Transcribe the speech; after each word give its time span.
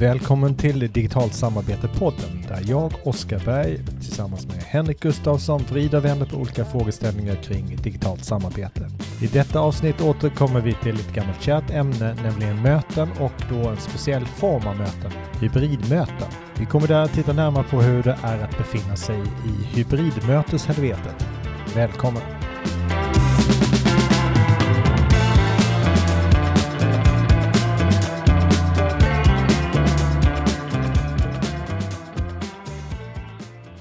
Välkommen 0.00 0.54
till 0.54 0.92
Digitalt 0.92 1.32
samarbete-podden 1.32 2.48
där 2.48 2.62
jag, 2.70 2.92
Oskar 3.04 3.42
Berg, 3.44 3.78
tillsammans 4.00 4.46
med 4.46 4.56
Henrik 4.56 5.00
Gustafsson 5.00 5.62
vrider 5.70 5.98
och 5.98 6.04
vänder 6.04 6.26
på 6.26 6.36
olika 6.36 6.64
frågeställningar 6.64 7.34
kring 7.34 7.76
digitalt 7.76 8.24
samarbete. 8.24 8.90
I 9.22 9.26
detta 9.26 9.60
avsnitt 9.60 10.00
återkommer 10.00 10.60
vi 10.60 10.74
till 10.74 10.94
ett 10.94 11.14
gammalt 11.14 11.42
kärt 11.42 11.70
ämne, 11.70 12.14
nämligen 12.22 12.62
möten 12.62 13.08
och 13.20 13.32
då 13.50 13.68
en 13.68 13.76
speciell 13.76 14.26
form 14.26 14.66
av 14.66 14.76
möten, 14.76 15.10
hybridmöten. 15.40 16.28
Vi 16.58 16.66
kommer 16.66 16.88
där 16.88 17.02
att 17.02 17.12
titta 17.12 17.32
närmare 17.32 17.64
på 17.64 17.82
hur 17.82 18.02
det 18.02 18.18
är 18.22 18.38
att 18.44 18.58
befinna 18.58 18.96
sig 18.96 19.18
i 19.20 19.76
hybridmöteshelvetet. 19.76 21.26
Välkommen! 21.74 22.22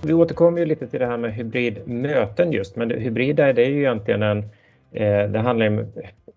Vi 0.07 0.13
återkommer 0.13 0.59
ju 0.59 0.65
lite 0.65 0.87
till 0.87 0.99
det 0.99 1.05
här 1.05 1.17
med 1.17 1.33
hybridmöten 1.33 2.51
just, 2.51 2.75
men 2.75 2.91
hybrida 2.91 3.53
det 3.53 3.65
är 3.65 3.69
ju 3.69 3.79
egentligen 3.79 4.23
en, 4.23 4.37
eh, 4.91 5.29
det 5.29 5.39
handlar 5.39 5.67
om 5.67 5.85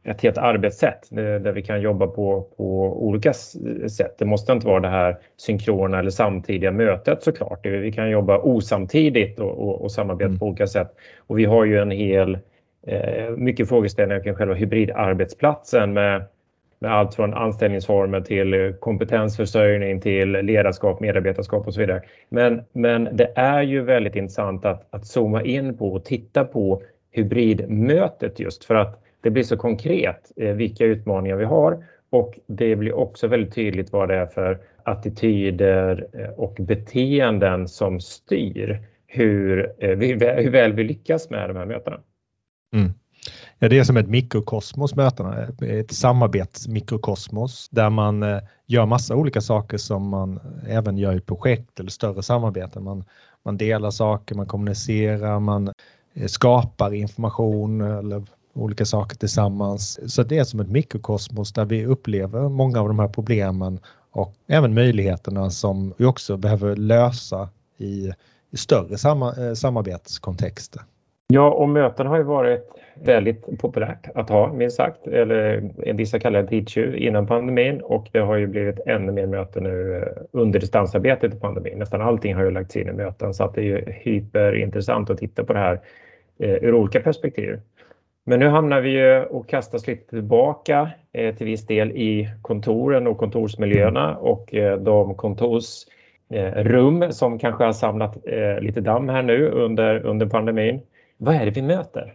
ett 0.05 0.23
helt 0.23 0.39
arbetssätt 0.39 1.09
där 1.11 1.53
vi 1.53 1.63
kan 1.63 1.81
jobba 1.81 2.07
på, 2.07 2.47
på 2.57 2.65
olika 3.07 3.33
sätt. 3.33 4.15
Det 4.19 4.25
måste 4.25 4.53
inte 4.53 4.67
vara 4.67 4.81
det 4.81 4.89
här 4.89 5.19
synkrona 5.37 5.99
eller 5.99 6.11
samtidiga 6.11 6.71
mötet 6.71 7.23
såklart. 7.23 7.67
Vi 7.67 7.93
kan 7.93 8.11
jobba 8.11 8.39
osamtidigt 8.39 9.41
och, 9.41 9.69
och, 9.69 9.83
och 9.83 9.93
samarbeta 9.93 10.29
mm. 10.29 10.39
på 10.39 10.47
olika 10.47 10.67
sätt. 10.67 10.91
Och 11.27 11.39
vi 11.39 11.45
har 11.45 11.65
ju 11.65 11.79
en 11.79 11.91
hel, 11.91 12.39
eh, 12.87 13.31
mycket 13.37 13.69
frågeställningar 13.69 14.23
kring 14.23 14.35
själva 14.35 14.55
hybridarbetsplatsen 14.55 15.93
med 15.93 16.23
med 16.81 16.93
allt 16.93 17.15
från 17.15 17.35
anställningsformer 17.35 18.21
till 18.21 18.75
kompetensförsörjning 18.81 20.01
till 20.01 20.33
ledarskap, 20.33 21.01
medarbetarskap 21.01 21.67
och 21.67 21.75
så 21.75 21.81
vidare. 21.81 22.03
Men, 22.29 22.63
men 22.73 23.09
det 23.13 23.33
är 23.37 23.63
ju 23.63 23.83
väldigt 23.83 24.17
intressant 24.17 24.65
att, 24.65 24.95
att 24.95 25.07
zooma 25.07 25.43
in 25.43 25.77
på 25.77 25.93
och 25.93 26.05
titta 26.05 26.45
på 26.45 26.83
hybridmötet 27.11 28.41
just 28.41 28.65
för 28.65 28.75
att 28.75 29.03
det 29.21 29.31
blir 29.31 29.43
så 29.43 29.57
konkret 29.57 30.33
eh, 30.37 30.55
vilka 30.55 30.85
utmaningar 30.85 31.37
vi 31.37 31.45
har 31.45 31.85
och 32.11 32.39
det 32.47 32.77
blir 32.77 32.93
också 32.93 33.29
väldigt 33.29 33.55
tydligt 33.55 33.93
vad 33.93 34.09
det 34.09 34.15
är 34.15 34.27
för 34.27 34.59
attityder 34.83 36.07
eh, 36.13 36.31
och 36.31 36.57
beteenden 36.61 37.69
som 37.69 38.01
styr 38.01 38.83
hur, 39.07 39.73
eh, 39.79 39.99
hur 39.99 40.51
väl 40.51 40.73
vi 40.73 40.85
lyckas 40.85 41.31
med 41.31 41.51
de 41.51 41.57
här 41.57 41.67
mötena. 41.67 42.01
Mm. 42.75 42.91
Ja, 43.63 43.69
det 43.69 43.79
är 43.79 43.85
som 43.85 43.97
ett 43.97 44.09
mikrokosmos 44.09 44.95
mötena, 44.97 45.49
ett 45.61 45.93
samarbetsmikrokosmos 45.93 47.69
där 47.71 47.91
man 47.91 48.23
eh, 48.23 48.39
gör 48.67 48.87
massa 48.87 49.17
olika 49.17 49.41
saker 49.41 49.79
som 49.79 50.09
man 50.09 50.41
även 50.69 50.99
gör 50.99 51.17
i 51.17 51.21
projekt 51.21 51.81
eller 51.81 51.91
större 51.91 52.23
samarbeten. 52.23 52.85
Man, 52.85 53.05
man 53.45 53.57
delar 53.57 53.91
saker, 53.91 54.35
man 54.35 54.47
kommunicerar, 54.47 55.41
man 55.41 55.73
eh, 56.15 56.27
skapar 56.27 56.95
information 56.95 57.81
eller 57.81 58.25
olika 58.55 58.85
saker 58.85 59.17
tillsammans. 59.17 60.15
Så 60.15 60.23
det 60.23 60.39
är 60.39 60.45
som 60.45 60.61
ett 60.61 60.71
mikrokosmos 60.71 61.53
där 61.53 61.65
vi 61.65 61.87
upplever 61.87 62.49
många 62.49 62.81
av 62.81 62.89
de 62.89 62.99
här 62.99 63.09
problemen 63.09 63.81
och 64.11 64.35
även 64.47 64.75
möjligheterna 64.75 65.51
som 65.51 65.95
vi 65.99 66.05
också 66.05 66.37
behöver 66.37 66.77
lösa 66.77 67.49
i, 67.79 68.13
i 68.51 68.57
större 68.57 68.95
eh, 69.49 69.55
samarbetskontexter. 69.55 70.83
Ja, 71.33 71.51
och 71.51 71.69
möten 71.69 72.07
har 72.07 72.17
ju 72.17 72.23
varit 72.23 72.71
väldigt 72.95 73.59
populärt 73.59 74.09
att 74.15 74.31
ha, 74.31 74.53
minst 74.53 74.77
sagt. 74.77 75.07
Eller 75.07 75.71
eh, 75.87 75.97
vissa 75.97 76.19
kallar 76.19 76.43
det 76.43 76.49
tidstjuv 76.49 76.97
innan 76.97 77.27
pandemin 77.27 77.81
och 77.81 78.09
det 78.13 78.19
har 78.19 78.37
ju 78.37 78.47
blivit 78.47 78.81
ännu 78.87 79.13
mer 79.13 79.27
möten 79.27 79.63
nu 79.63 79.97
eh, 79.97 80.23
under 80.33 80.61
distansarbetet 80.61 81.35
i 81.35 81.41
pandemin. 81.41 81.79
Nästan 81.79 82.01
allting 82.01 82.35
har 82.35 82.45
ju 82.45 82.51
lagts 82.51 82.77
in 82.77 82.89
i 82.89 82.93
möten 82.93 83.35
så 83.35 83.45
att 83.45 83.55
det 83.55 83.61
är 83.61 83.65
ju 83.65 83.85
hyperintressant 83.87 85.11
att 85.11 85.19
titta 85.19 85.45
på 85.45 85.53
det 85.53 85.59
här 85.59 85.81
eh, 86.39 86.55
ur 86.55 86.75
olika 86.75 87.01
perspektiv. 87.01 87.61
Men 88.25 88.41
nu 88.41 88.49
hamnar 88.49 88.81
vi 88.81 88.91
ju 88.91 89.23
och 89.23 89.49
kastas 89.49 89.87
lite 89.87 90.11
tillbaka 90.11 90.91
eh, 91.13 91.35
till 91.35 91.47
viss 91.47 91.67
del 91.67 91.91
i 91.91 92.29
kontoren 92.43 93.07
och 93.07 93.19
kontorsmiljöerna 93.19 94.17
och 94.17 94.55
eh, 94.55 94.79
de 94.79 95.15
kontorsrum 95.15 97.13
som 97.13 97.39
kanske 97.39 97.65
har 97.65 97.73
samlat 97.73 98.17
lite 98.61 98.81
damm 98.81 99.09
här 99.09 99.23
nu 99.23 99.49
under, 99.49 100.07
under 100.07 100.27
pandemin. 100.27 100.81
Vad 101.23 101.35
är 101.35 101.45
det 101.45 101.51
vi 101.51 101.63
möter? 101.63 102.15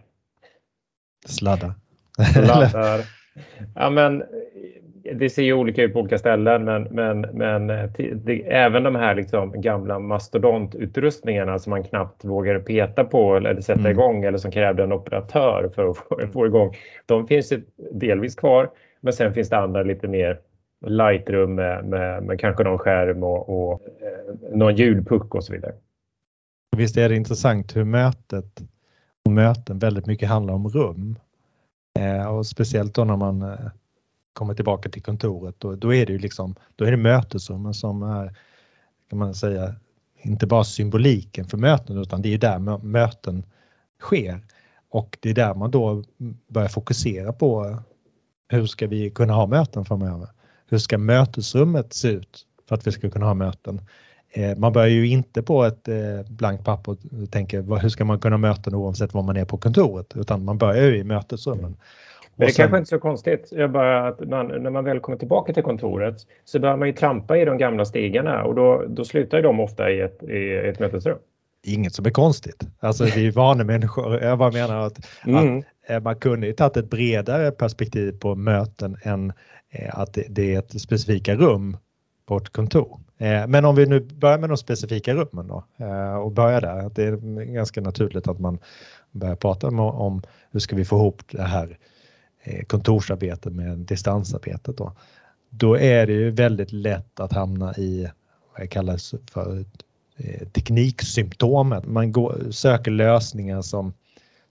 Sladdar. 1.26 1.74
Sladdar. 2.32 3.00
Ja, 3.74 3.90
men 3.90 4.22
det 5.14 5.30
ser 5.30 5.42
ju 5.42 5.52
olika 5.52 5.82
ut 5.82 5.92
på 5.92 6.00
olika 6.00 6.18
ställen, 6.18 6.64
men, 6.64 6.82
men, 6.82 7.20
men 7.20 7.66
det, 8.24 8.52
även 8.52 8.82
de 8.82 8.94
här 8.94 9.14
liksom 9.14 9.60
gamla 9.60 9.98
mastodontutrustningarna 9.98 11.58
som 11.58 11.70
man 11.70 11.84
knappt 11.84 12.24
vågar 12.24 12.58
peta 12.58 13.04
på 13.04 13.36
eller 13.36 13.60
sätta 13.60 13.80
mm. 13.80 13.92
igång 13.92 14.24
eller 14.24 14.38
som 14.38 14.50
krävde 14.50 14.82
en 14.82 14.92
operatör 14.92 15.70
för 15.74 15.90
att 15.90 15.96
få, 15.96 16.20
få 16.32 16.46
igång. 16.46 16.74
De 17.06 17.26
finns 17.26 17.52
delvis 17.92 18.34
kvar, 18.34 18.70
men 19.00 19.12
sen 19.12 19.34
finns 19.34 19.48
det 19.48 19.58
andra 19.58 19.82
lite 19.82 20.08
mer 20.08 20.40
lightrum 20.86 21.54
med, 21.54 21.84
med, 21.84 22.22
med 22.22 22.40
kanske 22.40 22.64
någon 22.64 22.78
skärm 22.78 23.22
och, 23.22 23.48
och 23.48 23.72
eh, 23.82 24.56
någon 24.56 24.76
ljudpuck 24.76 25.34
och 25.34 25.44
så 25.44 25.52
vidare. 25.52 25.74
Visst 26.76 26.96
är 26.96 27.08
det 27.08 27.16
intressant 27.16 27.76
hur 27.76 27.84
mötet 27.84 28.62
möten 29.30 29.78
väldigt 29.78 30.06
mycket 30.06 30.28
handlar 30.28 30.54
om 30.54 30.68
rum. 30.68 31.18
Eh, 31.98 32.26
och 32.26 32.46
speciellt 32.46 32.94
då 32.94 33.04
när 33.04 33.16
man 33.16 33.42
eh, 33.42 33.70
kommer 34.32 34.54
tillbaka 34.54 34.88
till 34.88 35.02
kontoret, 35.02 35.54
då, 35.58 35.74
då 35.74 35.94
är 35.94 36.06
det 36.06 36.12
ju 36.12 36.18
liksom, 36.18 36.54
då 36.76 36.84
är 36.84 36.90
det 36.90 36.96
mötesrummen 36.96 37.74
som 37.74 38.02
är, 38.02 38.36
kan 39.10 39.18
man 39.18 39.34
säga, 39.34 39.74
inte 40.22 40.46
bara 40.46 40.64
symboliken 40.64 41.44
för 41.44 41.58
möten 41.58 41.98
utan 41.98 42.22
det 42.22 42.34
är 42.34 42.38
där 42.38 42.78
möten 42.78 43.44
sker. 44.00 44.40
Och 44.90 45.18
det 45.20 45.30
är 45.30 45.34
där 45.34 45.54
man 45.54 45.70
då 45.70 46.04
börjar 46.48 46.68
fokusera 46.68 47.32
på 47.32 47.64
eh, 47.64 47.78
hur 48.48 48.66
ska 48.66 48.86
vi 48.86 49.10
kunna 49.10 49.32
ha 49.32 49.46
möten 49.46 49.84
framöver? 49.84 50.28
Hur 50.68 50.78
ska 50.78 50.98
mötesrummet 50.98 51.92
se 51.92 52.08
ut 52.08 52.46
för 52.68 52.74
att 52.74 52.86
vi 52.86 52.92
ska 52.92 53.10
kunna 53.10 53.26
ha 53.26 53.34
möten? 53.34 53.80
Eh, 54.32 54.56
man 54.56 54.72
börjar 54.72 54.88
ju 54.88 55.08
inte 55.08 55.42
på 55.42 55.64
ett 55.64 55.88
eh, 55.88 55.96
blankt 56.28 56.64
papper 56.64 56.92
och 56.92 57.30
tänker 57.30 57.80
hur 57.80 57.88
ska 57.88 58.04
man 58.04 58.20
kunna 58.20 58.38
möta 58.38 58.76
oavsett 58.76 59.14
var 59.14 59.22
man 59.22 59.36
är 59.36 59.44
på 59.44 59.58
kontoret 59.58 60.16
utan 60.16 60.44
man 60.44 60.58
börjar 60.58 60.82
ju 60.82 60.96
i 60.96 61.04
mötesrummen. 61.04 61.76
Men 62.36 62.46
det 62.46 62.50
är 62.50 62.54
sen... 62.54 62.62
kanske 62.62 62.78
inte 62.78 62.88
så 62.88 62.98
konstigt. 62.98 63.48
Jag 63.52 63.72
bara 63.72 64.08
att 64.08 64.28
man, 64.28 64.46
när 64.46 64.70
man 64.70 64.84
väl 64.84 65.00
kommer 65.00 65.18
tillbaka 65.18 65.52
till 65.52 65.62
kontoret 65.62 66.16
så 66.44 66.58
börjar 66.58 66.76
man 66.76 66.88
ju 66.88 66.94
trampa 66.94 67.38
i 67.38 67.44
de 67.44 67.58
gamla 67.58 67.84
stigarna 67.84 68.44
och 68.44 68.54
då, 68.54 68.84
då 68.88 69.04
slutar 69.04 69.42
de 69.42 69.60
ofta 69.60 69.90
i 69.90 70.00
ett, 70.00 70.22
i 70.22 70.56
ett 70.56 70.78
mötesrum. 70.78 71.18
Inget 71.66 71.94
som 71.94 72.06
är 72.06 72.10
konstigt. 72.10 72.66
Alltså 72.80 73.04
vi 73.04 73.26
är 73.26 73.32
vana 73.32 73.64
människor. 73.64 74.20
Jag 74.22 74.38
bara 74.38 74.50
menar 74.50 74.86
att, 74.86 75.08
mm. 75.26 75.58
att 75.58 75.64
eh, 75.90 76.00
man 76.00 76.16
kunde 76.16 76.46
ju 76.46 76.52
tagit 76.52 76.76
ett 76.76 76.90
bredare 76.90 77.50
perspektiv 77.50 78.18
på 78.20 78.34
möten 78.34 78.96
än 79.02 79.32
att 79.92 80.18
det 80.28 80.54
är 80.54 80.58
ett 80.58 80.80
specifika 80.80 81.34
rum 81.34 81.76
på 82.26 82.36
ett 82.36 82.48
kontor. 82.48 83.00
Eh, 83.18 83.46
men 83.46 83.64
om 83.64 83.74
vi 83.74 83.86
nu 83.86 84.00
börjar 84.00 84.38
med 84.38 84.50
de 84.50 84.56
specifika 84.56 85.14
rummen 85.14 85.48
då 85.48 85.64
eh, 85.76 86.16
och 86.16 86.32
börjar 86.32 86.60
där. 86.60 86.90
Det 86.94 87.04
är 87.04 87.44
ganska 87.44 87.80
naturligt 87.80 88.28
att 88.28 88.38
man 88.38 88.58
börjar 89.12 89.36
prata 89.36 89.68
om 89.68 90.22
hur 90.50 90.60
ska 90.60 90.76
vi 90.76 90.84
få 90.84 90.96
ihop 90.96 91.22
det 91.30 91.42
här 91.42 91.78
eh, 92.42 92.64
kontorsarbetet 92.64 93.52
med 93.52 93.78
distansarbetet 93.78 94.76
då. 94.76 94.92
Då 95.50 95.78
är 95.78 96.06
det 96.06 96.12
ju 96.12 96.30
väldigt 96.30 96.72
lätt 96.72 97.20
att 97.20 97.32
hamna 97.32 97.74
i 97.74 98.08
vad 98.58 98.70
kallas 98.70 99.14
för 99.30 99.64
tekniksymptomet. 100.52 101.86
Man 101.86 102.12
går, 102.12 102.50
söker 102.50 102.90
lösningar 102.90 103.62
som 103.62 103.92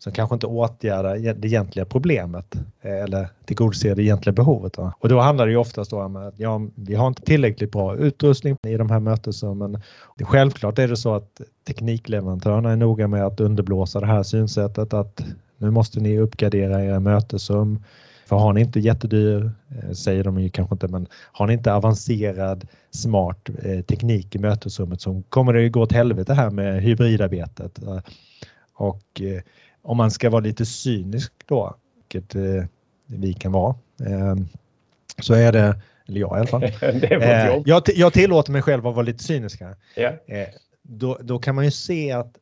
som 0.06 0.14
kanske 0.14 0.34
inte 0.34 0.48
åtgärdar 0.48 1.16
e- 1.28 1.34
det 1.38 1.48
egentliga 1.48 1.86
problemet 1.86 2.56
eh, 2.82 3.04
eller 3.04 3.28
tillgodoser 3.46 3.96
det 3.96 4.04
egentliga 4.04 4.34
behovet. 4.34 4.78
Och 5.00 5.10
då 5.10 5.20
handlar 5.20 5.46
det 5.46 5.52
ju 5.52 5.58
oftast 5.58 5.94
om 5.94 6.16
att 6.16 6.34
ja, 6.38 6.62
vi 6.76 6.96
har 6.96 7.08
inte 7.08 7.22
tillräckligt 7.22 7.72
bra 7.72 7.96
utrustning 7.96 8.58
i 8.68 8.78
de 8.78 8.90
här 8.90 9.00
mötesrummen. 9.00 9.82
Självklart 10.22 10.80
är 10.80 10.88
det 10.88 10.98
så 10.98 11.16
att 11.16 11.42
teknikleverantörerna 11.68 12.72
är 12.72 12.76
noga 12.76 13.08
med 13.08 13.26
att 13.26 13.40
underblåsa 13.40 14.00
det 14.00 14.06
här 14.06 14.24
synsättet 14.24 14.94
att 14.94 15.24
nu 15.58 15.72
måste 15.72 16.00
ni 16.00 16.20
uppgradera 16.20 16.84
era 16.84 17.00
mötesrum. 17.00 17.84
För 18.26 18.36
har 18.36 18.54
ni 18.54 18.62
inte 18.62 18.80
jättedyr, 18.80 19.52
eh, 19.70 19.92
säger 19.92 20.24
de 20.24 20.40
ju 20.40 20.50
kanske 20.50 20.76
inte, 20.76 20.88
men 20.88 21.08
har 21.32 21.48
ni 21.48 21.54
inte 21.54 21.74
avancerad 21.74 22.68
smart 22.92 23.50
eh, 23.64 23.82
teknik 23.82 24.36
i 24.36 24.40
mötesrummet 24.40 25.02
så 25.02 25.22
kommer 25.30 25.54
det 25.54 25.62
ju 25.62 25.70
gå 25.70 25.82
åt 25.82 25.92
helvete 25.92 26.34
här 26.34 26.50
med 26.50 26.82
hybridarbetet. 26.82 27.80
Och 28.78 29.22
om 29.86 29.98
man 29.98 30.12
ska 30.12 30.30
vara 30.30 30.42
lite 30.42 30.66
cynisk 30.66 31.34
då, 31.46 31.76
vilket 31.96 32.36
eh, 32.36 32.66
vi 33.06 33.34
kan 33.34 33.52
vara, 33.52 33.76
eh, 34.00 34.36
så 35.20 35.34
är 35.34 35.52
det, 35.52 35.82
eller 36.08 36.20
jag 36.20 36.38
i 36.38 36.40
alla 36.40 36.48
fall. 36.48 36.64
eh, 36.82 37.62
jag, 37.66 37.84
jag 37.96 38.14
tillåter 38.14 38.52
mig 38.52 38.62
själv 38.62 38.88
att 38.88 38.96
vara 38.96 39.06
lite 39.06 39.24
cynisk 39.24 39.62
här. 39.62 39.76
Yeah. 39.96 40.48
Då, 40.82 41.18
då 41.22 41.40
kan 41.40 41.56
man 41.56 41.66
ju 41.66 41.72
se 41.72 42.12
att 42.12 42.38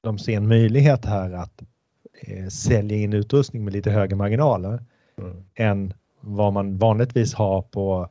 de 0.00 0.18
ser 0.18 0.36
en 0.36 0.48
möjlighet 0.48 1.04
här 1.04 1.32
att 1.32 1.62
sälja 2.50 2.96
in 2.96 3.12
utrustning 3.12 3.64
med 3.64 3.72
lite 3.72 3.90
högre 3.90 4.16
marginaler 4.16 4.82
mm. 5.18 5.44
än 5.54 5.94
vad 6.20 6.52
man 6.52 6.78
vanligtvis 6.78 7.34
har 7.34 7.62
på 7.62 8.08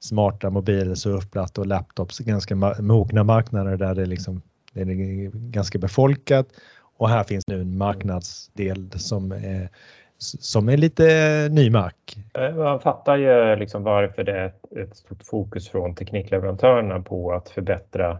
smarta 0.00 0.50
mobiler, 0.50 0.94
surfplattor 0.94 1.62
och 1.62 1.66
laptops, 1.66 2.18
ganska 2.18 2.54
mogna 2.80 3.24
marknader 3.24 3.76
där 3.76 3.94
det, 3.94 4.06
liksom, 4.06 4.42
det 4.72 4.80
är 4.80 5.30
ganska 5.50 5.78
befolkat. 5.78 6.48
Och 6.96 7.08
här 7.08 7.24
finns 7.24 7.46
nu 7.46 7.60
en 7.60 7.78
marknadsdel 7.78 8.90
som 8.96 9.32
är, 9.32 9.68
som 10.18 10.68
är 10.68 10.76
lite 10.76 11.04
ny 11.50 11.70
mark. 11.70 12.16
Eh, 12.38 12.54
man 12.54 12.80
fattar 12.80 13.16
ju 13.16 13.56
liksom 13.56 13.82
varför 13.82 14.24
det 14.24 14.32
är 14.32 14.46
ett, 14.82 14.96
stort 14.96 15.22
fokus 15.24 15.68
från 15.68 15.94
teknikleverantörerna 15.94 17.00
på 17.00 17.32
att 17.32 17.48
förbättra 17.48 18.18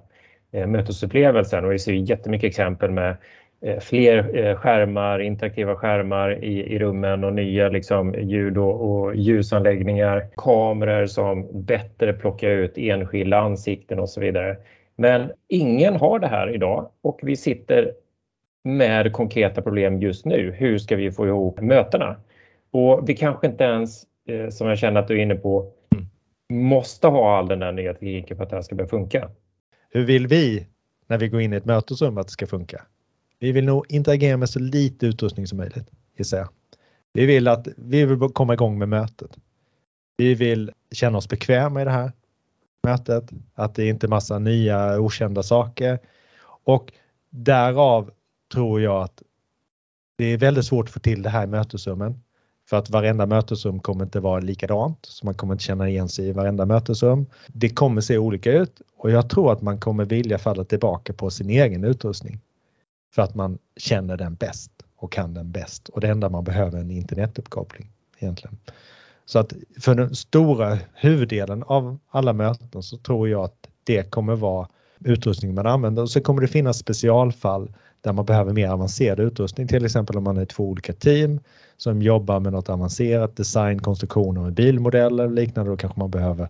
eh, 0.52 0.67
mötesupplevelsen 0.67 1.64
och 1.64 1.73
vi 1.73 1.78
ser 1.78 1.93
jättemycket 1.93 2.49
exempel 2.49 2.90
med 2.90 3.17
Eh, 3.61 3.81
fler 3.81 4.37
eh, 4.37 4.56
skärmar, 4.56 5.19
interaktiva 5.19 5.76
skärmar 5.76 6.44
i, 6.44 6.75
i 6.75 6.79
rummen 6.79 7.25
och 7.25 7.32
nya 7.32 7.69
liksom, 7.69 8.14
ljud 8.14 8.58
och, 8.58 8.90
och 8.90 9.17
ljusanläggningar, 9.17 10.29
kameror 10.37 11.06
som 11.06 11.64
bättre 11.64 12.12
plockar 12.12 12.49
ut 12.49 12.72
enskilda 12.79 13.38
ansikten 13.38 13.99
och 13.99 14.08
så 14.08 14.20
vidare. 14.20 14.56
Men 14.96 15.31
ingen 15.49 15.96
har 15.96 16.19
det 16.19 16.26
här 16.26 16.55
idag 16.55 16.88
och 17.02 17.20
vi 17.22 17.37
sitter 17.37 17.93
med 18.66 19.12
konkreta 19.12 19.62
problem 19.62 20.00
just 20.00 20.24
nu. 20.24 20.54
Hur 20.58 20.78
ska 20.78 20.96
vi 20.96 21.12
få 21.12 21.26
ihop 21.26 21.60
mötena? 21.60 22.16
Och 22.70 23.08
vi 23.08 23.16
kanske 23.16 23.46
inte 23.46 23.64
ens, 23.64 24.04
eh, 24.28 24.48
som 24.50 24.68
jag 24.68 24.78
känner 24.78 25.00
att 25.00 25.08
du 25.08 25.18
är 25.18 25.22
inne 25.22 25.34
på, 25.34 25.72
måste 26.52 27.06
ha 27.06 27.38
all 27.38 27.48
den 27.48 27.58
där 27.58 27.72
nya 27.72 27.92
tekniken 27.92 28.36
för 28.36 28.44
att 28.44 28.50
det 28.50 28.56
här 28.56 28.62
ska 28.62 28.74
börja 28.74 28.88
funka. 28.88 29.30
Hur 29.90 30.04
vill 30.04 30.26
vi 30.26 30.66
när 31.06 31.18
vi 31.18 31.28
går 31.28 31.40
in 31.40 31.52
i 31.52 31.56
ett 31.56 31.64
mötesrum 31.64 32.18
att 32.18 32.26
det 32.26 32.32
ska 32.32 32.46
funka? 32.46 32.82
Vi 33.38 33.52
vill 33.52 33.64
nog 33.64 33.86
interagera 33.88 34.36
med 34.36 34.50
så 34.50 34.58
lite 34.58 35.06
utrustning 35.06 35.46
som 35.46 35.58
möjligt, 35.58 35.90
gissar 36.16 36.38
jag. 36.38 36.48
Vi 37.12 37.26
vill 37.26 37.48
att 37.48 37.69
vi 37.76 38.04
vill 38.04 38.19
komma 38.19 38.54
igång 38.54 38.78
med 38.78 38.88
mötet. 38.88 39.36
Vi 40.16 40.34
vill 40.34 40.70
känna 40.92 41.19
oss 41.19 41.28
bekväma 41.28 41.82
i 41.82 41.84
det 41.84 41.90
här 41.90 42.12
mötet, 42.84 43.30
att 43.54 43.74
det 43.74 43.88
inte 43.88 44.06
är 44.06 44.08
massa 44.08 44.38
nya 44.38 45.00
okända 45.00 45.42
saker 45.42 45.98
och 46.64 46.92
därav 47.30 48.10
tror 48.52 48.81
jag 48.81 49.02
att 49.02 49.22
det 50.19 50.25
är 50.25 50.38
väldigt 50.38 50.64
svårt 50.64 50.87
att 50.87 50.93
få 50.93 51.00
till 51.00 51.22
det 51.22 51.31
här 51.31 51.44
i 51.44 51.46
mötesrummen. 51.46 52.22
För 52.69 52.76
att 52.76 52.90
varenda 52.90 53.26
mötesrum 53.26 53.81
kommer 53.81 54.04
inte 54.04 54.20
vara 54.20 54.40
likadant, 54.40 54.98
så 55.02 55.26
man 55.26 55.34
kommer 55.34 55.54
inte 55.54 55.64
känna 55.64 55.88
igen 55.88 56.08
sig 56.08 56.28
i 56.28 56.32
varenda 56.32 56.66
mötesrum. 56.66 57.26
Det 57.46 57.69
kommer 57.69 58.00
se 58.00 58.19
olika 58.19 58.52
ut 58.52 58.81
och 58.96 59.10
jag 59.10 59.31
tror 59.31 59.52
att 59.52 59.62
man 59.62 59.81
kommer 59.81 60.04
vilja 60.04 60.38
falla 60.38 60.64
tillbaka 60.64 61.12
på 61.12 61.31
sin 61.31 61.50
egen 61.50 61.84
utrustning 61.84 62.40
för 63.14 63.22
att 63.22 63.34
man 63.34 63.58
känner 63.76 64.16
den 64.16 64.34
bäst 64.34 64.70
och 64.96 65.12
kan 65.12 65.34
den 65.34 65.52
bäst 65.52 65.88
och 65.88 66.00
det 66.00 66.08
enda 66.08 66.28
man 66.28 66.44
behöver 66.44 66.78
är 66.78 66.82
en 66.82 66.90
internetuppkoppling 66.90 67.90
egentligen. 68.19 68.56
Så 69.25 69.38
att 69.38 69.52
för 69.81 69.94
den 69.94 70.14
stora 70.14 70.78
huvuddelen 70.94 71.62
av 71.62 71.98
alla 72.10 72.32
möten 72.32 72.82
så 72.82 72.96
tror 72.96 73.28
jag 73.28 73.44
att 73.44 73.69
det 73.84 74.10
kommer 74.10 74.37
vara 74.37 74.69
utrustning 75.04 75.54
man 75.54 75.66
använder 75.66 76.02
och 76.02 76.10
så 76.10 76.20
kommer 76.20 76.43
det 76.43 76.48
finnas 76.48 76.78
specialfall 76.78 77.75
där 78.06 78.12
man 78.12 78.25
behöver 78.25 78.53
mer 78.53 78.69
avancerad 78.69 79.20
utrustning, 79.20 79.69
till 79.69 79.85
exempel 79.85 80.17
om 80.17 80.25
man 80.25 80.37
är 80.37 80.44
två 80.44 80.69
olika 80.69 80.93
team 80.93 81.41
som 81.76 82.03
jobbar 82.03 82.41
med 82.41 82.53
något 82.53 82.69
avancerat 82.69 83.37
design, 83.37 83.79
konstruktion 83.79 84.38
av 84.38 84.53
bilmodeller 84.53 85.25
och 85.25 85.32
liknande. 85.32 85.70
Då 85.70 85.76
kanske 85.76 86.00
man 86.00 86.11
behöver 86.11 86.49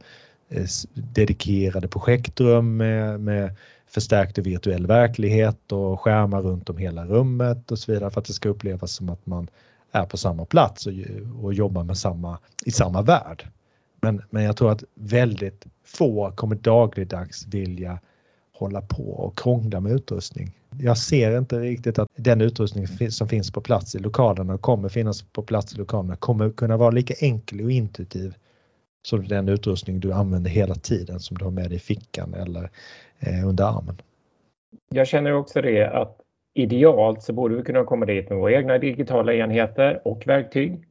eh, 0.48 0.64
dedikerade 0.94 1.88
projektrum 1.88 2.76
med, 2.76 3.20
med 3.20 3.56
förstärkt 3.86 4.38
virtuell 4.38 4.86
verklighet 4.86 5.72
och 5.72 6.00
skärmar 6.00 6.42
runt 6.42 6.70
om 6.70 6.76
hela 6.76 7.06
rummet 7.06 7.70
och 7.70 7.78
så 7.78 7.92
vidare 7.92 8.10
för 8.10 8.20
att 8.20 8.26
det 8.26 8.32
ska 8.32 8.48
upplevas 8.48 8.92
som 8.92 9.08
att 9.08 9.26
man 9.26 9.48
är 9.92 10.04
på 10.04 10.16
samma 10.16 10.44
plats 10.44 10.86
och, 10.86 10.92
och 11.42 11.54
jobbar 11.54 11.84
med 11.84 11.98
samma, 11.98 12.38
i 12.64 12.70
samma 12.70 13.02
värld. 13.02 13.48
Men, 14.00 14.22
men 14.30 14.42
jag 14.42 14.56
tror 14.56 14.72
att 14.72 14.84
väldigt 14.94 15.66
få 15.84 16.32
kommer 16.34 16.56
dagligdags 16.56 17.46
vilja 17.46 17.98
hålla 18.58 18.80
på 18.80 19.02
och 19.02 19.38
krångla 19.38 19.80
med 19.80 19.92
utrustning. 19.92 20.50
Jag 20.80 20.98
ser 20.98 21.38
inte 21.38 21.58
riktigt 21.58 21.98
att 21.98 22.08
den 22.16 22.40
utrustning 22.40 22.86
som 23.10 23.28
finns 23.28 23.52
på 23.52 23.60
plats 23.60 23.94
i 23.94 23.98
lokalerna 23.98 24.54
och 24.54 24.60
kommer 24.60 24.88
finnas 24.88 25.22
på 25.22 25.42
plats 25.42 25.74
i 25.74 25.78
lokalerna 25.78 26.16
kommer 26.16 26.50
kunna 26.50 26.76
vara 26.76 26.90
lika 26.90 27.14
enkel 27.20 27.60
och 27.60 27.70
intuitiv 27.70 28.34
som 29.06 29.28
den 29.28 29.48
utrustning 29.48 30.00
du 30.00 30.12
använder 30.12 30.50
hela 30.50 30.74
tiden 30.74 31.20
som 31.20 31.38
du 31.38 31.44
har 31.44 31.52
med 31.52 31.70
dig 31.70 31.76
i 31.76 31.78
fickan 31.78 32.34
eller 32.34 32.70
eh, 33.20 33.48
under 33.48 33.64
armen. 33.64 33.96
Jag 34.90 35.06
känner 35.06 35.32
också 35.32 35.62
det 35.62 35.84
att 35.84 36.20
idealt 36.54 37.22
så 37.22 37.32
borde 37.32 37.56
vi 37.56 37.62
kunna 37.62 37.84
komma 37.84 38.06
dit 38.06 38.28
med 38.30 38.38
våra 38.38 38.52
egna 38.52 38.78
digitala 38.78 39.34
enheter 39.34 40.00
och 40.04 40.26
verktyg 40.26 40.84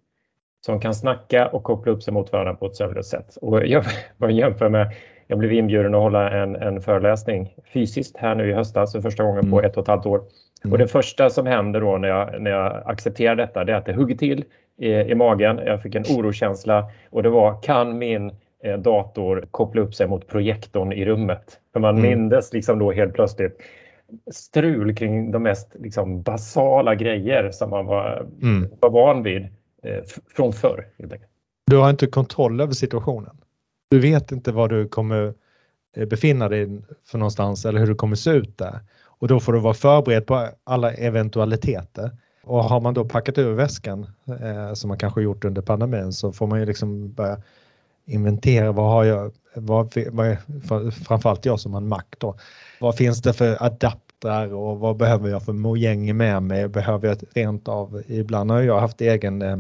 som 0.66 0.80
kan 0.80 0.96
snacka 0.96 1.48
och 1.48 1.64
koppla 1.64 1.92
upp 1.92 2.04
sig 2.04 2.14
mot 2.14 2.32
varandra 2.32 2.54
på 2.54 2.66
ett 2.66 2.76
sömlöst 2.76 3.10
sätt. 3.10 3.38
Och 3.42 3.66
jag 3.66 3.86
bara 4.18 4.32
jämför 4.32 4.70
med, 4.70 4.96
jag 5.28 5.40
blev 5.40 5.54
inbjuden 5.54 5.96
att 5.96 6.02
hålla 6.02 6.30
en, 6.30 6.56
en 6.56 6.82
föreläsning 6.82 7.56
fysiskt 7.74 8.18
här 8.18 8.36
nu 8.36 8.50
i 8.50 8.54
höstas 8.54 8.92
för 8.92 9.02
första 9.02 9.24
gången 9.24 9.40
mm. 9.40 9.52
på 9.52 9.62
ett 9.62 9.78
och 9.78 9.84
ett 9.84 9.88
halvt 9.88 10.06
år. 10.06 10.22
Mm. 10.64 10.72
Och 10.72 10.78
det 10.78 10.88
första 10.88 11.30
som 11.30 11.46
händer 11.46 11.82
då 11.82 11.98
när 11.98 12.08
jag, 12.08 12.42
när 12.42 12.52
jag 12.52 12.84
accepterar 12.86 13.36
detta, 13.36 13.64
det 13.64 13.74
är 13.74 13.78
att 13.78 13.86
det 13.86 13.94
hugger 13.94 14.16
till 14.16 14.44
i, 14.78 14.92
i 14.92 15.16
magen. 15.16 15.60
Jag 15.66 15.82
fick 15.82 15.96
en 15.96 16.04
orokänsla 16.04 16.86
och 17.10 17.24
det 17.24 17.30
var, 17.30 17.62
kan 17.62 17.98
min 17.98 18.32
Eh, 18.66 18.78
dator 18.78 19.48
koppla 19.52 19.82
upp 19.82 19.96
sig 19.96 20.08
mot 20.08 20.28
projektorn 20.28 20.94
i 20.94 21.06
rummet. 21.06 21.60
För 21.74 21.80
man 21.80 21.98
mm. 21.98 22.10
mindes 22.10 22.54
liksom 22.54 22.80
då 22.80 22.92
helt 22.92 23.14
plötsligt 23.14 23.62
strul 24.32 24.96
kring 24.96 25.32
de 25.32 25.44
mest 25.44 25.76
liksom 25.80 26.22
basala 26.22 26.96
grejer 26.96 27.52
som 27.52 27.70
man 27.70 27.86
var, 27.86 28.28
mm. 28.42 28.70
var 28.80 28.90
van 28.90 29.24
vid 29.24 29.42
eh, 29.84 30.04
från 30.36 30.54
förr. 30.54 30.88
Du 31.66 31.78
har 31.78 31.90
inte 31.90 32.08
kontroll 32.08 32.62
över 32.62 32.74
situationen. 32.74 33.38
Du 33.96 34.00
vet 34.00 34.32
inte 34.32 34.52
var 34.52 34.70
du 34.70 34.88
kommer 34.88 35.34
eh, 35.96 36.06
befinna 36.06 36.50
dig 36.50 36.82
för 37.06 37.18
någonstans 37.18 37.66
eller 37.66 37.80
hur 37.80 37.88
du 37.88 37.96
kommer 37.96 38.16
se 38.16 38.32
ut 38.32 38.58
där. 38.58 38.80
Och 39.06 39.28
då 39.28 39.40
får 39.40 39.54
du 39.54 39.60
vara 39.60 39.74
förberedd 39.74 40.26
på 40.26 40.50
alla 40.64 40.94
eventualiteter. 40.94 42.12
Och 42.44 42.64
har 42.64 42.82
man 42.82 42.94
då 42.94 43.06
packat 43.06 43.38
ur 43.38 43.54
väskan, 43.54 44.08
eh, 44.42 44.74
som 44.74 44.88
man 44.88 44.98
kanske 44.98 45.22
gjort 45.22 45.46
under 45.46 45.62
pandemin, 45.62 46.14
så 46.14 46.32
får 46.32 46.48
man 46.48 46.60
ju 46.60 46.66
liksom 46.66 47.14
börja 47.14 47.42
inventera 48.06 48.72
vad 48.72 48.92
har 48.92 49.04
jag, 49.04 49.32
vad, 49.54 49.94
vad, 50.12 50.38
framförallt 50.94 51.46
jag 51.46 51.60
som 51.60 51.74
har 51.74 51.82
en 51.82 51.88
Mac 51.88 52.04
då. 52.18 52.36
Vad 52.80 52.96
finns 52.96 53.22
det 53.22 53.34
för 53.34 53.64
adaptrar 53.64 54.54
och 54.54 54.80
vad 54.80 54.98
behöver 54.98 55.30
jag 55.30 55.44
för 55.44 55.54
mojäng 55.54 56.18
med 56.18 56.44
mig? 56.44 56.68
Behöver 56.68 57.08
jag 57.08 57.18
rent 57.34 57.68
av, 57.68 58.04
ibland 58.08 58.52
har 58.52 58.62
jag 58.62 58.80
haft 58.80 59.02
egen 59.02 59.42
eh, 59.42 59.58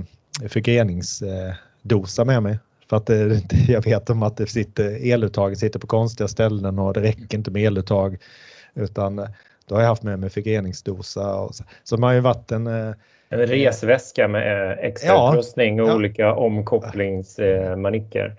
förgreningsdosa 0.49 2.25
med 2.25 2.44
mig 2.44 2.59
för 2.89 2.97
att 2.97 3.06
det, 3.06 3.42
jag 3.68 3.83
vet 3.83 4.09
om 4.09 4.23
att 4.23 4.37
det 4.37 4.47
sitter, 4.47 5.13
eluttaget 5.13 5.59
sitter 5.59 5.80
på 5.80 5.87
konstiga 5.87 6.27
ställen 6.27 6.80
och 6.80 6.94
det 6.94 7.01
räcker 7.01 7.37
inte 7.37 7.51
med 7.51 7.63
eluttag 7.63 8.18
utan 8.73 9.15
då 9.68 9.75
har 9.75 9.81
jag 9.81 9.89
haft 9.89 10.04
med 10.04 10.19
mig 10.19 10.30
förgreningsdosa. 10.30 11.54
Så. 11.54 11.63
så 11.83 11.97
man 11.97 12.07
har 12.07 12.13
ju 12.13 12.19
varit 12.19 12.51
en 12.51 12.68
eh, 12.68 12.94
en 13.30 13.47
resväska 13.47 14.27
med 14.27 14.71
eh, 14.71 14.77
extra 14.80 15.09
ja, 15.09 15.37
och 15.37 15.45
ja. 15.56 15.95
olika 15.95 16.35
omkopplingsmanicker. 16.35 18.35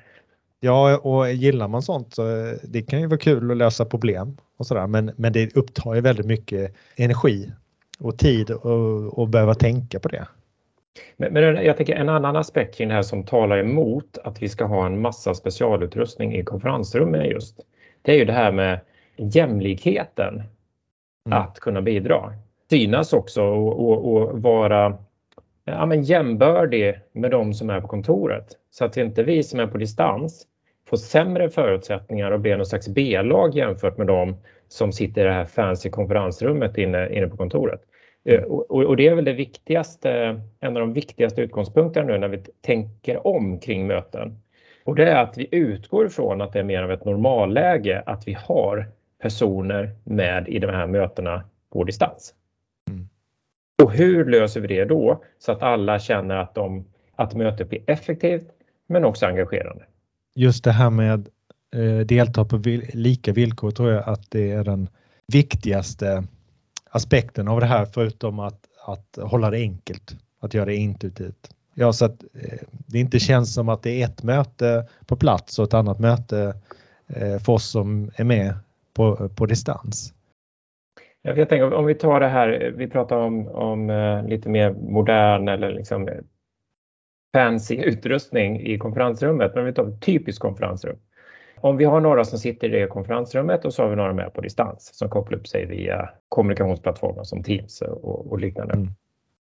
Ja, 0.60 0.98
och 0.98 1.32
gillar 1.32 1.68
man 1.68 1.82
sånt 1.82 2.14
så 2.14 2.54
det 2.62 2.82
kan 2.82 3.00
ju 3.00 3.06
vara 3.06 3.18
kul 3.18 3.50
att 3.50 3.56
lösa 3.56 3.84
problem 3.84 4.36
och 4.56 4.66
sådär. 4.66 4.86
Men, 4.86 5.12
men 5.16 5.32
det 5.32 5.56
upptar 5.56 5.94
ju 5.94 6.00
väldigt 6.00 6.26
mycket 6.26 6.74
energi 6.96 7.52
och 7.98 8.18
tid 8.18 8.50
och, 8.50 9.18
och 9.18 9.28
behöva 9.28 9.54
tänka 9.54 10.00
på 10.00 10.08
det. 10.08 10.26
Men, 11.16 11.32
men 11.32 11.64
jag 11.64 11.76
tänker 11.76 11.94
en 11.94 12.08
annan 12.08 12.36
aspekt 12.36 12.74
kring 12.74 12.88
det 12.88 12.94
här 12.94 13.02
som 13.02 13.24
talar 13.24 13.58
emot 13.58 14.18
att 14.24 14.42
vi 14.42 14.48
ska 14.48 14.64
ha 14.64 14.86
en 14.86 15.00
massa 15.00 15.34
specialutrustning 15.34 16.36
i 16.36 16.44
konferensrummen 16.44 17.24
just. 17.24 17.60
Det 18.02 18.12
är 18.12 18.16
ju 18.16 18.24
det 18.24 18.32
här 18.32 18.52
med 18.52 18.80
jämlikheten. 19.16 20.42
Mm. 21.26 21.38
Att 21.38 21.60
kunna 21.60 21.82
bidra 21.82 22.32
synas 22.70 23.12
också 23.12 23.42
och, 23.42 23.88
och, 23.88 24.12
och 24.12 24.42
vara 24.42 24.98
ja, 25.64 25.86
men 25.86 26.02
jämbördig 26.02 27.00
med 27.12 27.30
de 27.30 27.54
som 27.54 27.70
är 27.70 27.80
på 27.80 27.88
kontoret. 27.88 28.46
Så 28.70 28.84
att 28.84 28.96
inte 28.96 29.22
vi 29.22 29.42
som 29.42 29.60
är 29.60 29.66
på 29.66 29.78
distans 29.78 30.46
får 30.88 30.96
sämre 30.96 31.50
förutsättningar 31.50 32.30
och 32.30 32.40
blir 32.40 32.56
någon 32.56 32.66
slags 32.66 32.88
B-lag 32.88 33.56
jämfört 33.56 33.98
med 33.98 34.06
de 34.06 34.36
som 34.68 34.92
sitter 34.92 35.20
i 35.20 35.24
det 35.24 35.32
här 35.32 35.44
fancy 35.44 35.90
konferensrummet 35.90 36.78
inne, 36.78 37.12
inne 37.12 37.26
på 37.26 37.36
kontoret. 37.36 37.80
Eh, 38.26 38.42
och, 38.42 38.96
det 38.96 39.08
är 39.08 39.14
väl 39.14 39.24
det 39.24 39.32
viktigaste, 39.32 40.40
en 40.60 40.76
av 40.76 40.80
de 40.80 40.92
viktigaste 40.92 41.40
utgångspunkterna 41.40 42.06
nu 42.06 42.18
när 42.18 42.28
vi 42.28 42.38
tänker 42.60 43.26
om 43.26 43.60
kring 43.60 43.86
möten. 43.86 44.38
Och 44.84 44.94
det 44.94 45.10
är 45.10 45.22
att 45.22 45.38
vi 45.38 45.48
utgår 45.50 46.06
ifrån 46.06 46.40
att 46.40 46.52
det 46.52 46.58
är 46.58 46.64
mer 46.64 46.82
av 46.82 46.92
ett 46.92 47.04
normalläge 47.04 48.02
att 48.06 48.28
vi 48.28 48.32
har 48.32 48.88
personer 49.22 49.90
med 50.04 50.48
i 50.48 50.58
de 50.58 50.66
här 50.66 50.86
mötena 50.86 51.44
på 51.72 51.84
distans. 51.84 52.34
Och 53.82 53.92
hur 53.92 54.24
löser 54.24 54.60
vi 54.60 54.68
det 54.68 54.84
då 54.84 55.24
så 55.38 55.52
att 55.52 55.62
alla 55.62 55.98
känner 55.98 56.36
att, 56.36 56.54
de, 56.54 56.84
att 57.16 57.34
mötet 57.34 57.68
blir 57.68 57.80
effektivt 57.86 58.46
men 58.86 59.04
också 59.04 59.26
engagerande? 59.26 59.84
Just 60.34 60.64
det 60.64 60.72
här 60.72 60.90
med 60.90 61.28
eh, 61.76 62.06
delta 62.06 62.44
på 62.44 62.62
lika 62.92 63.32
villkor 63.32 63.70
tror 63.70 63.90
jag 63.90 64.08
att 64.08 64.30
det 64.30 64.52
är 64.52 64.64
den 64.64 64.88
viktigaste 65.32 66.24
aspekten 66.96 67.48
av 67.48 67.60
det 67.60 67.66
här 67.66 67.84
förutom 67.84 68.38
att, 68.38 68.60
att 68.86 69.18
hålla 69.22 69.50
det 69.50 69.58
enkelt, 69.58 70.16
att 70.40 70.54
göra 70.54 70.64
det 70.64 70.76
intuitivt. 70.76 71.50
Ja, 71.74 71.92
så 71.92 72.04
att 72.04 72.22
eh, 72.34 72.58
det 72.86 72.98
inte 72.98 73.18
känns 73.18 73.54
som 73.54 73.68
att 73.68 73.82
det 73.82 74.02
är 74.02 74.06
ett 74.06 74.22
möte 74.22 74.86
på 75.06 75.16
plats 75.16 75.58
och 75.58 75.64
ett 75.64 75.74
annat 75.74 75.98
möte 75.98 76.54
eh, 77.06 77.38
för 77.38 77.52
oss 77.52 77.70
som 77.70 78.10
är 78.16 78.24
med 78.24 78.54
på, 78.94 79.28
på 79.28 79.46
distans. 79.46 80.12
Jag 81.22 81.48
tänker 81.48 81.74
om 81.74 81.86
vi 81.86 81.94
tar 81.94 82.20
det 82.20 82.28
här, 82.28 82.74
vi 82.76 82.88
pratar 82.88 83.16
om, 83.16 83.48
om 83.48 83.90
eh, 83.90 84.28
lite 84.28 84.48
mer 84.48 84.72
modern 84.72 85.48
eller 85.48 85.72
liksom 85.72 86.08
fancy 87.32 87.76
utrustning 87.76 88.60
i 88.60 88.78
konferensrummet, 88.78 89.54
men 89.54 89.64
vi 89.64 89.72
tar 89.72 89.88
ett 89.88 90.02
typiskt 90.02 90.42
konferensrum. 90.42 90.96
Om 91.60 91.76
vi 91.76 91.84
har 91.84 92.00
några 92.00 92.24
som 92.24 92.38
sitter 92.38 92.68
i 92.74 92.80
det 92.80 92.86
konferensrummet 92.86 93.64
och 93.64 93.74
så 93.74 93.82
har 93.82 93.90
vi 93.90 93.96
några 93.96 94.12
med 94.12 94.34
på 94.34 94.40
distans 94.40 94.90
som 94.94 95.08
kopplar 95.08 95.38
upp 95.38 95.46
sig 95.46 95.66
via 95.66 96.10
kommunikationsplattformar 96.28 97.24
som 97.24 97.42
Teams 97.42 97.82
och, 97.82 98.32
och 98.32 98.40
liknande. 98.40 98.74
Mm. 98.74 98.88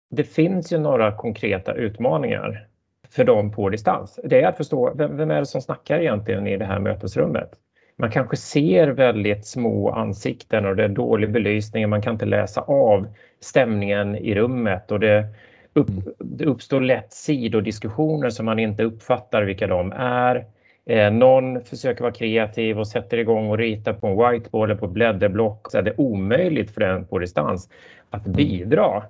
Det 0.10 0.24
finns 0.24 0.74
ju 0.74 0.80
några 0.80 1.12
konkreta 1.12 1.74
utmaningar 1.74 2.68
för 3.10 3.24
dem 3.24 3.52
på 3.52 3.70
distans. 3.70 4.20
Det 4.24 4.42
är 4.42 4.48
att 4.48 4.58
förstå 4.58 4.94
vem, 4.96 5.18
vem 5.18 5.32
är 5.32 5.40
det 5.40 5.46
som 5.46 5.62
snackar 5.62 6.00
egentligen 6.00 6.48
i 6.48 6.58
det 6.58 6.66
här 6.66 6.80
mötesrummet? 6.80 7.50
Man 7.96 8.12
kanske 8.12 8.38
ser 8.38 8.88
väldigt 8.88 9.46
små 9.46 9.90
ansikten 9.90 10.66
och 10.66 10.76
det 10.76 10.84
är 10.84 10.90
dålig 10.90 11.32
belysning. 11.32 11.90
Man 11.90 12.02
kan 12.02 12.14
inte 12.14 12.26
läsa 12.26 12.62
av 12.62 13.08
stämningen 13.40 14.16
i 14.16 14.36
rummet 14.36 14.92
och 14.92 15.00
det, 15.00 15.26
upp, 15.74 15.88
det 16.20 16.46
uppstår 16.46 16.82
lätt 16.82 17.14
sidodiskussioner 17.14 18.30
som 18.30 18.46
man 18.46 18.60
inte 18.60 18.84
uppfattar 18.84 19.44
vilka 19.44 19.68
de 19.68 19.92
är. 19.92 20.46
Eh, 20.86 21.12
någon 21.12 21.62
försöker 21.62 22.02
vara 22.02 22.14
kreativ 22.14 22.80
och 22.80 22.88
sätter 22.88 23.18
igång 23.18 23.50
och 23.50 23.58
ritar 23.58 23.94
på 23.94 24.08
en 24.08 24.32
whiteboard 24.32 24.70
eller 24.70 24.80
på 24.80 24.88
blädderblock. 24.88 25.72
Så 25.72 25.78
är 25.78 25.82
det 25.82 25.94
omöjligt 25.98 26.72
för 26.72 26.82
den 26.82 27.06
på 27.06 27.20
distans 27.20 27.70
att 28.10 28.24
bidra 28.24 29.04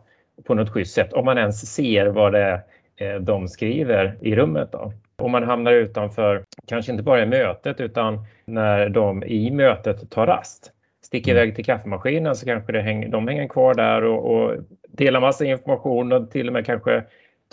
på 0.43 0.53
något 0.53 0.69
schysst 0.69 0.93
sätt 0.93 1.13
om 1.13 1.25
man 1.25 1.37
ens 1.37 1.75
ser 1.75 2.05
vad 2.05 2.31
det 2.31 2.39
är 2.39 2.61
eh, 2.95 3.21
de 3.21 3.47
skriver 3.47 4.17
i 4.21 4.35
rummet. 4.35 4.71
Då. 4.71 4.93
Om 5.15 5.31
man 5.31 5.43
hamnar 5.43 5.71
utanför, 5.71 6.43
kanske 6.67 6.91
inte 6.91 7.03
bara 7.03 7.23
i 7.23 7.25
mötet 7.25 7.81
utan 7.81 8.25
när 8.45 8.89
de 8.89 9.23
i 9.23 9.51
mötet 9.51 10.09
tar 10.09 10.27
rast, 10.27 10.71
sticker 11.05 11.31
mm. 11.31 11.43
iväg 11.43 11.55
till 11.55 11.65
kaffemaskinen 11.65 12.35
så 12.35 12.45
kanske 12.45 12.71
det 12.71 12.81
hänger, 12.81 13.09
de 13.09 13.27
hänger 13.27 13.47
kvar 13.47 13.73
där 13.73 14.03
och, 14.03 14.35
och 14.35 14.55
delar 14.87 15.21
massa 15.21 15.45
information 15.45 16.11
och 16.11 16.31
till 16.31 16.47
och 16.47 16.53
med 16.53 16.65
kanske 16.65 17.03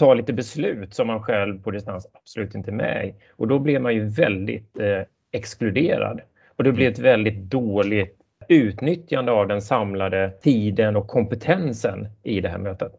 tar 0.00 0.14
lite 0.14 0.32
beslut 0.32 0.94
som 0.94 1.06
man 1.06 1.22
själv 1.22 1.62
på 1.62 1.70
distans 1.70 2.06
absolut 2.12 2.54
inte 2.54 2.70
är 2.70 2.74
med 2.74 3.06
i. 3.06 3.14
Och 3.30 3.48
då 3.48 3.58
blir 3.58 3.78
man 3.78 3.94
ju 3.94 4.08
väldigt 4.08 4.78
eh, 4.78 5.02
exkluderad 5.32 6.20
och 6.56 6.64
det 6.64 6.72
blir 6.72 6.90
ett 6.90 6.98
väldigt 6.98 7.38
dåligt 7.38 8.16
utnyttjande 8.48 9.32
av 9.32 9.48
den 9.48 9.62
samlade 9.62 10.30
tiden 10.42 10.96
och 10.96 11.08
kompetensen 11.08 12.08
i 12.22 12.40
det 12.40 12.48
här 12.48 12.58
mötet. 12.58 12.92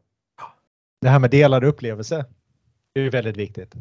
Det 1.02 1.10
här 1.10 1.20
med 1.20 1.32
delade 1.32 1.68
upplevelser 1.68 2.26
är 2.94 3.02
ju 3.02 3.10
väldigt 3.10 3.38
viktigt. 3.38 3.74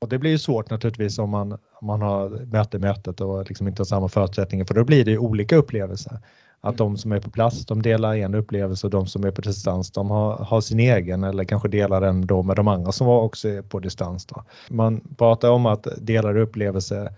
Och 0.00 0.08
det 0.08 0.18
blir 0.18 0.30
ju 0.30 0.38
svårt 0.38 0.70
naturligtvis 0.70 1.18
om 1.18 1.30
man, 1.30 1.52
om 1.52 1.86
man 1.86 2.02
har 2.02 2.28
möte 2.28 2.78
mötet 2.78 3.20
och 3.20 3.48
liksom 3.48 3.68
inte 3.68 3.80
har 3.80 3.84
samma 3.84 4.08
förutsättningar 4.08 4.64
för 4.64 4.74
då 4.74 4.84
blir 4.84 5.04
det 5.04 5.18
olika 5.18 5.56
upplevelser. 5.56 6.18
Att 6.64 6.76
de 6.76 6.96
som 6.96 7.12
är 7.12 7.20
på 7.20 7.30
plats 7.30 7.66
de 7.66 7.82
delar 7.82 8.16
en 8.16 8.34
upplevelse 8.34 8.86
och 8.86 8.90
de 8.90 9.06
som 9.06 9.24
är 9.24 9.30
på 9.30 9.40
distans 9.40 9.90
de 9.90 10.10
har, 10.10 10.36
har 10.36 10.60
sin 10.60 10.80
egen 10.80 11.24
eller 11.24 11.44
kanske 11.44 11.68
delar 11.68 12.00
den 12.00 12.26
då 12.26 12.42
med 12.42 12.56
de 12.56 12.68
andra 12.68 12.92
som 12.92 13.08
också 13.08 13.48
är 13.48 13.62
på 13.62 13.80
distans. 13.80 14.26
Då. 14.26 14.44
Man 14.68 15.00
pratar 15.18 15.50
om 15.50 15.66
att 15.66 15.86
delade 15.96 16.40
upplevelser 16.40 17.12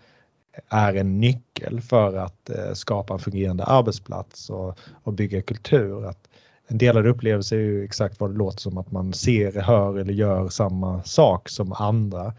är 0.68 0.94
en 0.94 1.20
nyckel 1.20 1.80
för 1.80 2.16
att 2.16 2.50
eh, 2.50 2.72
skapa 2.72 3.14
en 3.14 3.18
fungerande 3.18 3.64
arbetsplats 3.64 4.50
och, 4.50 4.78
och 5.02 5.12
bygga 5.12 5.42
kultur. 5.42 6.06
Att 6.06 6.28
en 6.66 6.78
delad 6.78 7.06
upplevelse 7.06 7.56
är 7.56 7.60
ju 7.60 7.84
exakt 7.84 8.20
vad 8.20 8.30
det 8.30 8.36
låter 8.38 8.58
som 8.58 8.78
att 8.78 8.92
man 8.92 9.12
ser, 9.12 9.60
hör 9.60 9.98
eller 9.98 10.12
gör 10.12 10.48
samma 10.48 11.02
sak 11.02 11.48
som 11.48 11.72
andra. 11.72 12.32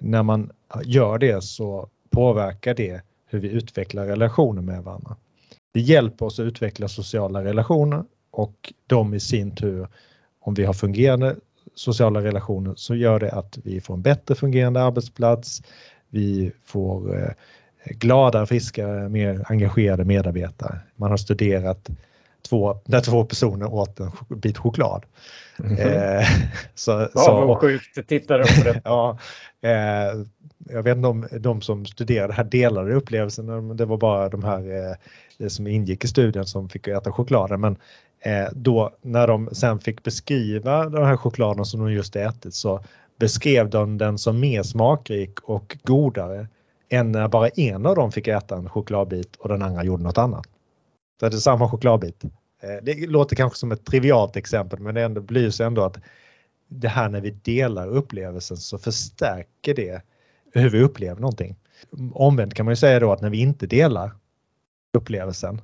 När 0.00 0.22
man 0.22 0.50
gör 0.84 1.18
det 1.18 1.44
så 1.44 1.88
påverkar 2.10 2.74
det 2.74 3.00
hur 3.26 3.40
vi 3.40 3.48
utvecklar 3.48 4.06
relationer 4.06 4.62
med 4.62 4.84
varandra. 4.84 5.16
Det 5.72 5.80
hjälper 5.80 6.26
oss 6.26 6.38
att 6.38 6.44
utveckla 6.44 6.88
sociala 6.88 7.44
relationer 7.44 8.04
och 8.30 8.72
de 8.86 9.14
i 9.14 9.20
sin 9.20 9.54
tur, 9.54 9.88
om 10.40 10.54
vi 10.54 10.64
har 10.64 10.72
fungerande 10.72 11.36
sociala 11.74 12.20
relationer 12.20 12.74
så 12.76 12.94
gör 12.94 13.20
det 13.20 13.32
att 13.32 13.58
vi 13.64 13.80
får 13.80 13.94
en 13.94 14.02
bättre 14.02 14.34
fungerande 14.34 14.82
arbetsplats, 14.82 15.62
vi 16.08 16.52
får 16.64 17.18
eh, 17.18 17.30
glada, 17.84 18.46
friska, 18.46 18.86
mer 18.86 19.44
engagerade 19.48 20.04
medarbetare. 20.04 20.78
Man 20.96 21.10
har 21.10 21.16
studerat 21.16 21.90
två, 22.48 22.80
när 22.84 23.00
två 23.00 23.24
personer 23.24 23.74
åt 23.74 24.00
en 24.00 24.10
bit 24.28 24.58
choklad. 24.58 25.04
Mm 25.58 25.76
-hmm. 25.76 26.18
eh, 26.18 26.26
så, 26.74 27.08
så, 27.14 27.56
sjukt 27.60 28.08
tittare 28.08 28.42
på 28.42 28.64
det. 28.64 28.80
ja, 28.84 29.18
eh, 29.62 30.24
jag 30.70 30.82
vet 30.82 30.96
inte 30.96 31.08
om 31.08 31.28
de 31.40 31.62
som 31.62 31.86
studerade 31.86 32.32
här 32.32 32.44
delade 32.44 32.94
upplevelsen, 32.94 33.76
det 33.76 33.84
var 33.84 33.96
bara 33.96 34.28
de 34.28 34.44
här 34.44 34.90
eh, 35.40 35.48
som 35.48 35.66
ingick 35.66 36.04
i 36.04 36.08
studien 36.08 36.46
som 36.46 36.68
fick 36.68 36.88
äta 36.88 37.12
chokladen. 37.12 37.60
Men 37.60 37.76
eh, 38.20 38.48
då 38.52 38.90
när 39.02 39.26
de 39.26 39.48
sen 39.52 39.78
fick 39.78 40.02
beskriva 40.02 40.88
den 40.88 41.04
här 41.04 41.16
chokladen 41.16 41.64
som 41.64 41.80
de 41.80 41.92
just 41.92 42.16
ätit 42.16 42.54
så 42.54 42.80
beskrev 43.18 43.70
de 43.70 43.98
den 43.98 44.18
som 44.18 44.40
mer 44.40 44.62
smakrik 44.62 45.40
och 45.40 45.76
godare 45.82 46.46
än 46.88 47.12
när 47.12 47.28
bara 47.28 47.48
en 47.48 47.86
av 47.86 47.96
dem 47.96 48.12
fick 48.12 48.28
äta 48.28 48.56
en 48.56 48.68
chokladbit 48.68 49.36
och 49.36 49.48
den 49.48 49.62
andra 49.62 49.84
gjorde 49.84 50.02
något 50.02 50.18
annat. 50.18 50.46
Så 51.22 51.28
det 51.28 51.36
är 51.36 51.38
samma 51.38 51.68
chokladbit. 51.68 52.24
Eh, 52.62 52.76
det 52.82 53.06
låter 53.06 53.36
kanske 53.36 53.58
som 53.58 53.72
ett 53.72 53.84
trivialt 53.84 54.36
exempel 54.36 54.80
men 54.80 54.94
det 54.94 55.02
ändå 55.02 55.20
belyser 55.20 55.64
ändå 55.64 55.82
att 55.82 55.98
det 56.68 56.88
här 56.88 57.08
när 57.08 57.20
vi 57.20 57.30
delar 57.30 57.88
upplevelsen 57.88 58.56
så 58.56 58.78
förstärker 58.78 59.74
det 59.74 60.02
hur 60.52 60.70
vi 60.70 60.80
upplever 60.80 61.20
någonting. 61.20 61.56
Omvänt 62.12 62.54
kan 62.54 62.66
man 62.66 62.72
ju 62.72 62.76
säga 62.76 63.00
då 63.00 63.12
att 63.12 63.20
när 63.20 63.30
vi 63.30 63.40
inte 63.40 63.66
delar 63.66 64.12
upplevelsen 64.96 65.60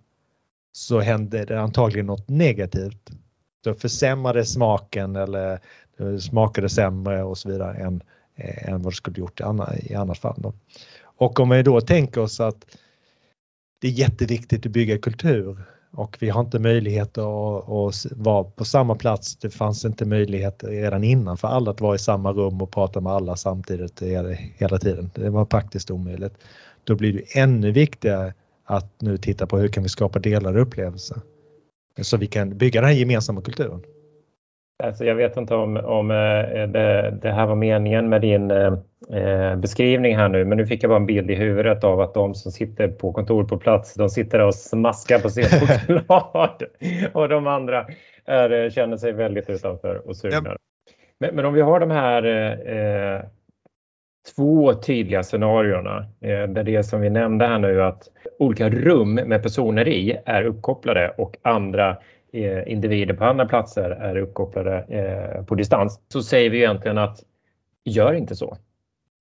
så 0.72 1.00
händer 1.00 1.46
det 1.46 1.60
antagligen 1.60 2.06
något 2.06 2.28
negativt. 2.28 3.10
Då 3.64 3.74
försämrar 3.74 4.34
det 4.34 4.44
smaken 4.44 5.16
eller 5.16 5.60
smakar 6.18 6.62
det 6.62 6.68
sämre 6.68 7.22
och 7.22 7.38
så 7.38 7.48
vidare 7.48 7.76
än, 7.76 8.02
eh, 8.34 8.68
än 8.68 8.82
vad 8.82 8.92
det 8.92 8.96
skulle 8.96 9.18
gjort 9.18 9.40
i, 9.40 9.44
i 9.92 9.94
annat 9.94 10.18
fall. 10.18 10.34
Då. 10.36 10.52
Och 11.02 11.40
om 11.40 11.48
vi 11.48 11.62
då 11.62 11.80
tänker 11.80 12.20
oss 12.20 12.40
att 12.40 12.66
det 13.78 13.88
är 13.88 13.92
jätteviktigt 13.92 14.66
att 14.66 14.72
bygga 14.72 14.98
kultur 14.98 15.58
och 15.90 16.16
vi 16.20 16.28
har 16.28 16.40
inte 16.40 16.58
möjlighet 16.58 17.18
att, 17.18 17.68
att 17.68 18.06
vara 18.10 18.44
på 18.44 18.64
samma 18.64 18.94
plats. 18.94 19.36
Det 19.36 19.50
fanns 19.50 19.84
inte 19.84 20.04
möjlighet 20.04 20.64
redan 20.64 21.04
innan 21.04 21.36
för 21.36 21.48
alla 21.48 21.70
att 21.70 21.80
vara 21.80 21.94
i 21.94 21.98
samma 21.98 22.32
rum 22.32 22.62
och 22.62 22.70
prata 22.70 23.00
med 23.00 23.12
alla 23.12 23.36
samtidigt 23.36 24.02
hela 24.56 24.78
tiden. 24.78 25.10
Det 25.14 25.30
var 25.30 25.44
praktiskt 25.44 25.90
omöjligt. 25.90 26.34
Då 26.84 26.94
blir 26.94 27.12
det 27.12 27.40
ännu 27.40 27.72
viktigare 27.72 28.34
att 28.64 29.00
nu 29.00 29.16
titta 29.16 29.46
på 29.46 29.58
hur 29.58 29.68
kan 29.68 29.82
vi 29.82 29.88
skapa 29.88 30.18
delade 30.18 30.60
upplevelser 30.60 31.20
så 32.02 32.16
vi 32.16 32.26
kan 32.26 32.58
bygga 32.58 32.80
den 32.80 32.90
här 32.90 32.96
gemensamma 32.96 33.40
kulturen. 33.40 33.82
Alltså 34.82 35.04
jag 35.04 35.14
vet 35.14 35.36
inte 35.36 35.54
om, 35.54 35.76
om 35.76 36.10
eh, 36.10 36.68
det, 36.68 37.18
det, 37.22 37.30
här 37.30 37.46
var 37.46 37.54
meningen 37.54 38.08
med 38.08 38.20
din 38.20 38.50
eh, 38.50 38.72
eh, 39.12 39.56
beskrivning 39.56 40.16
här 40.16 40.28
nu, 40.28 40.44
men 40.44 40.58
nu 40.58 40.66
fick 40.66 40.82
jag 40.82 40.90
bara 40.90 40.96
en 40.96 41.06
bild 41.06 41.30
i 41.30 41.34
huvudet 41.34 41.84
av 41.84 42.00
att 42.00 42.14
de 42.14 42.34
som 42.34 42.52
sitter 42.52 42.88
på 42.88 43.12
kontor 43.12 43.44
på 43.44 43.58
plats, 43.58 43.94
de 43.94 44.08
sitter 44.08 44.40
och 44.40 44.54
smaskar 44.54 45.18
på 45.18 45.30
sin 45.30 45.44
choklad 45.86 46.62
och 47.12 47.28
de 47.28 47.46
andra 47.46 47.86
är, 48.24 48.70
känner 48.70 48.96
sig 48.96 49.12
väldigt 49.12 49.50
utanför 49.50 50.08
och 50.08 50.16
sugna. 50.16 50.40
Ja. 50.44 50.56
Men, 51.20 51.34
men, 51.34 51.44
om 51.44 51.54
vi 51.54 51.60
har 51.60 51.80
de 51.80 51.90
här 51.90 52.24
eh, 52.68 53.22
två 54.36 54.74
tydliga 54.74 55.22
scenarierna, 55.22 56.06
eh, 56.20 56.48
där 56.48 56.64
det 56.64 56.82
som 56.82 57.00
vi 57.00 57.10
nämnde 57.10 57.46
här 57.46 57.58
nu 57.58 57.82
att 57.82 58.02
olika 58.38 58.68
rum 58.70 59.14
med 59.14 59.42
personer 59.42 59.88
i 59.88 60.18
är 60.24 60.44
uppkopplade 60.44 61.14
och 61.16 61.36
andra 61.42 61.90
Eh, 61.90 61.96
individer 62.66 63.14
på 63.14 63.24
andra 63.24 63.46
platser 63.46 63.90
är 63.90 64.16
uppkopplade 64.16 64.84
eh, 64.88 65.44
på 65.44 65.54
distans 65.54 66.00
så 66.08 66.22
säger 66.22 66.50
vi 66.50 66.58
egentligen 66.58 66.98
att 66.98 67.24
gör 67.84 68.14
inte 68.14 68.36
så. 68.36 68.56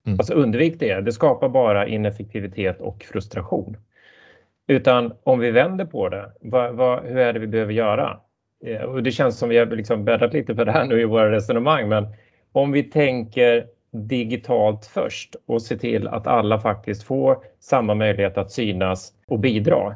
Mm. 0.06 0.18
Alltså 0.20 0.34
undvik 0.34 0.80
det. 0.80 1.00
Det 1.00 1.12
skapar 1.12 1.48
bara 1.48 1.86
ineffektivitet 1.86 2.80
och 2.80 3.04
frustration. 3.04 3.76
Utan 4.66 5.12
om 5.22 5.38
vi 5.38 5.50
vänder 5.50 5.84
på 5.84 6.08
det, 6.08 6.32
vad, 6.40 6.74
vad, 6.74 7.04
hur 7.04 7.18
är 7.18 7.32
det 7.32 7.38
vi 7.38 7.46
behöver 7.46 7.72
göra? 7.72 8.20
Eh, 8.64 8.82
och 8.82 9.02
det 9.02 9.10
känns 9.10 9.38
som 9.38 9.48
vi 9.48 9.58
har 9.58 9.66
liksom 9.66 10.04
bäddat 10.04 10.32
lite 10.32 10.54
för 10.54 10.64
det 10.64 10.72
här 10.72 10.86
nu 10.86 11.00
i 11.00 11.04
våra 11.04 11.30
resonemang, 11.30 11.88
men 11.88 12.06
om 12.52 12.72
vi 12.72 12.82
tänker 12.82 13.66
digitalt 13.90 14.86
först 14.86 15.36
och 15.46 15.62
se 15.62 15.78
till 15.78 16.08
att 16.08 16.26
alla 16.26 16.60
faktiskt 16.60 17.02
får 17.02 17.38
samma 17.60 17.94
möjlighet 17.94 18.38
att 18.38 18.52
synas 18.52 19.12
och 19.26 19.38
bidra 19.38 19.94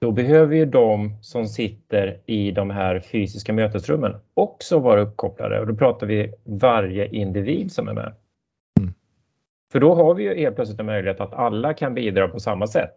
då 0.00 0.12
behöver 0.12 0.56
ju 0.56 0.64
de 0.64 1.16
som 1.20 1.46
sitter 1.46 2.20
i 2.26 2.50
de 2.50 2.70
här 2.70 3.00
fysiska 3.00 3.52
mötesrummen 3.52 4.16
också 4.34 4.78
vara 4.78 5.00
uppkopplade 5.00 5.60
och 5.60 5.66
då 5.66 5.74
pratar 5.74 6.06
vi 6.06 6.32
varje 6.44 7.06
individ 7.06 7.72
som 7.72 7.88
är 7.88 7.92
med. 7.92 8.14
Mm. 8.80 8.94
För 9.72 9.80
då 9.80 9.94
har 9.94 10.14
vi 10.14 10.22
ju 10.22 10.38
helt 10.38 10.56
plötsligt 10.56 10.80
en 10.80 10.86
möjlighet 10.86 11.20
att 11.20 11.32
alla 11.32 11.74
kan 11.74 11.94
bidra 11.94 12.28
på 12.28 12.40
samma 12.40 12.66
sätt. 12.66 12.94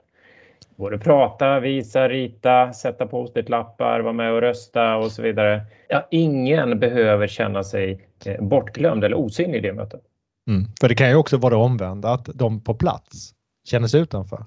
både 0.76 0.98
prata, 0.98 1.60
visa, 1.60 2.10
rita, 2.10 2.74
sätta 2.74 3.08
post-it-lappar, 3.08 4.00
vara 4.00 4.14
med 4.14 4.32
och 4.34 4.42
rösta 4.42 4.96
och 4.96 5.12
så 5.12 5.22
vidare. 5.22 5.62
Ja, 5.88 6.08
ingen 6.12 6.80
behöver 6.80 7.28
känna 7.28 7.64
sig 7.64 8.08
eh, 8.26 8.42
bortglömd 8.42 9.04
eller 9.04 9.18
osynlig 9.18 9.58
i 9.58 9.62
det 9.62 9.74
mötet. 9.74 10.02
Mm. 10.48 10.66
För 10.82 10.90
det 10.90 10.96
kan 10.96 11.10
ju 11.10 11.16
också 11.16 11.38
vara 11.38 11.50
det 11.50 11.62
omvända, 11.62 12.10
att 12.10 12.30
de 12.34 12.62
på 12.62 12.74
plats 12.74 13.34
känner 13.68 13.88
sig 13.88 14.02
utanför. 14.02 14.46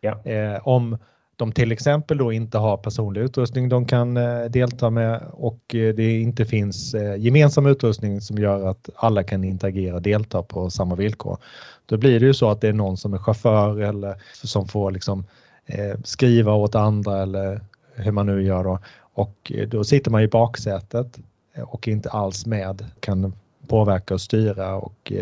Ja. 0.00 0.24
Eh, 0.24 0.68
om 0.68 0.98
de 1.38 1.52
till 1.52 1.72
exempel 1.72 2.18
då 2.18 2.32
inte 2.32 2.58
har 2.58 2.76
personlig 2.76 3.20
utrustning 3.20 3.68
de 3.68 3.84
kan 3.84 4.16
eh, 4.16 4.44
delta 4.44 4.90
med 4.90 5.22
och 5.32 5.74
eh, 5.74 5.94
det 5.94 6.20
inte 6.20 6.44
finns 6.44 6.94
eh, 6.94 7.16
gemensam 7.16 7.66
utrustning 7.66 8.20
som 8.20 8.38
gör 8.38 8.66
att 8.66 8.90
alla 8.96 9.22
kan 9.22 9.44
interagera 9.44 9.94
och 9.94 10.02
delta 10.02 10.42
på 10.42 10.70
samma 10.70 10.94
villkor. 10.94 11.38
Då 11.86 11.96
blir 11.96 12.20
det 12.20 12.26
ju 12.26 12.34
så 12.34 12.50
att 12.50 12.60
det 12.60 12.68
är 12.68 12.72
någon 12.72 12.96
som 12.96 13.14
är 13.14 13.18
chaufför 13.18 13.80
eller 13.80 14.14
som 14.32 14.68
får 14.68 14.90
liksom 14.90 15.24
skriva 16.04 16.52
åt 16.52 16.74
andra 16.74 17.22
eller 17.22 17.60
hur 17.94 18.12
man 18.12 18.26
nu 18.26 18.42
gör 18.42 18.64
då. 18.64 18.78
Och 19.14 19.52
då 19.68 19.84
sitter 19.84 20.10
man 20.10 20.22
i 20.22 20.28
baksätet 20.28 21.18
och 21.62 21.88
inte 21.88 22.10
alls 22.10 22.46
med, 22.46 22.84
kan 23.00 23.32
påverka 23.66 24.14
och 24.14 24.20
styra. 24.20 24.74
Och, 24.74 25.12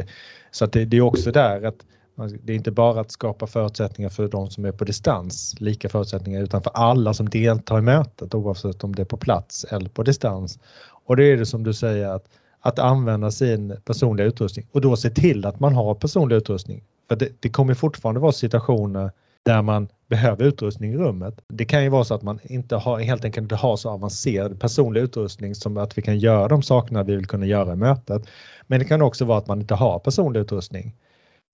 så 0.50 0.64
att 0.64 0.73
det, 0.73 0.85
det 0.85 0.96
är 0.96 1.00
också 1.00 1.30
där 1.30 1.62
att 1.62 1.85
det 2.16 2.52
är 2.52 2.56
inte 2.56 2.70
bara 2.70 3.00
att 3.00 3.11
skapa 3.11 3.46
förutsättningar 3.46 4.11
för 4.11 4.28
de 4.28 4.50
som 4.50 4.64
är 4.64 4.73
på 4.73 4.85
distans, 4.85 5.54
lika 5.58 5.88
förutsättningar, 5.88 6.42
utan 6.42 6.62
för 6.62 6.70
alla 6.75 7.14
som 7.14 7.28
deltar 7.28 7.78
i 7.78 7.82
mötet 7.82 8.35
oavsett 8.35 8.85
om 8.85 8.94
det 8.94 9.02
är 9.02 9.06
på 9.06 9.16
plats 9.16 9.64
eller 9.64 9.88
på 9.88 10.02
distans. 10.02 10.58
Och 11.04 11.16
det 11.16 11.25
är 11.25 11.37
det 11.37 11.46
som 11.46 11.62
du 11.62 11.75
säger 11.75 12.08
att, 12.08 12.28
att 12.61 12.78
använda 12.78 13.30
sin 13.30 13.76
personliga 13.85 14.26
utrustning 14.26 14.66
och 14.73 14.80
då 14.80 14.96
se 14.96 15.11
till 15.11 15.46
att 15.46 15.61
man 15.61 15.75
har 15.75 15.94
personlig 15.94 16.37
utrustning. 16.37 16.82
För 17.08 17.16
det, 17.16 17.28
det 17.40 17.49
kommer 17.49 17.75
fortfarande 17.75 18.20
vara 18.20 18.32
situationer 18.32 19.11
där 19.44 19.62
man 19.62 19.88
behöver 20.08 20.44
utrustning 20.44 20.92
i 20.92 20.96
rummet. 20.96 21.40
Det 21.49 21.64
kan 21.64 21.82
ju 21.82 21.88
vara 21.88 22.04
så 22.04 22.14
att 22.14 22.23
man 22.23 22.38
inte 22.42 22.76
har, 22.76 23.00
helt 23.00 23.25
enkelt 23.25 23.42
inte 23.42 23.54
har 23.54 23.76
så 23.76 23.90
avancerad 23.90 24.61
personlig 24.61 25.00
utrustning 25.00 25.54
som 25.54 25.76
att 25.76 25.99
vi 25.99 26.02
kan 26.02 26.18
göra 26.18 26.49
de 26.49 26.62
sakerna 26.62 27.02
vi 27.02 27.16
vill 27.16 27.26
kunna 27.26 27.46
göra 27.46 27.73
i 27.73 27.76
mötet. 27.76 28.23
Men 28.66 28.78
det 28.78 28.85
kan 28.85 29.02
också 29.02 29.25
vara 29.25 29.38
att 29.38 29.46
man 29.46 29.61
inte 29.61 29.75
har 29.75 29.99
personlig 29.99 30.40
utrustning 30.40 30.94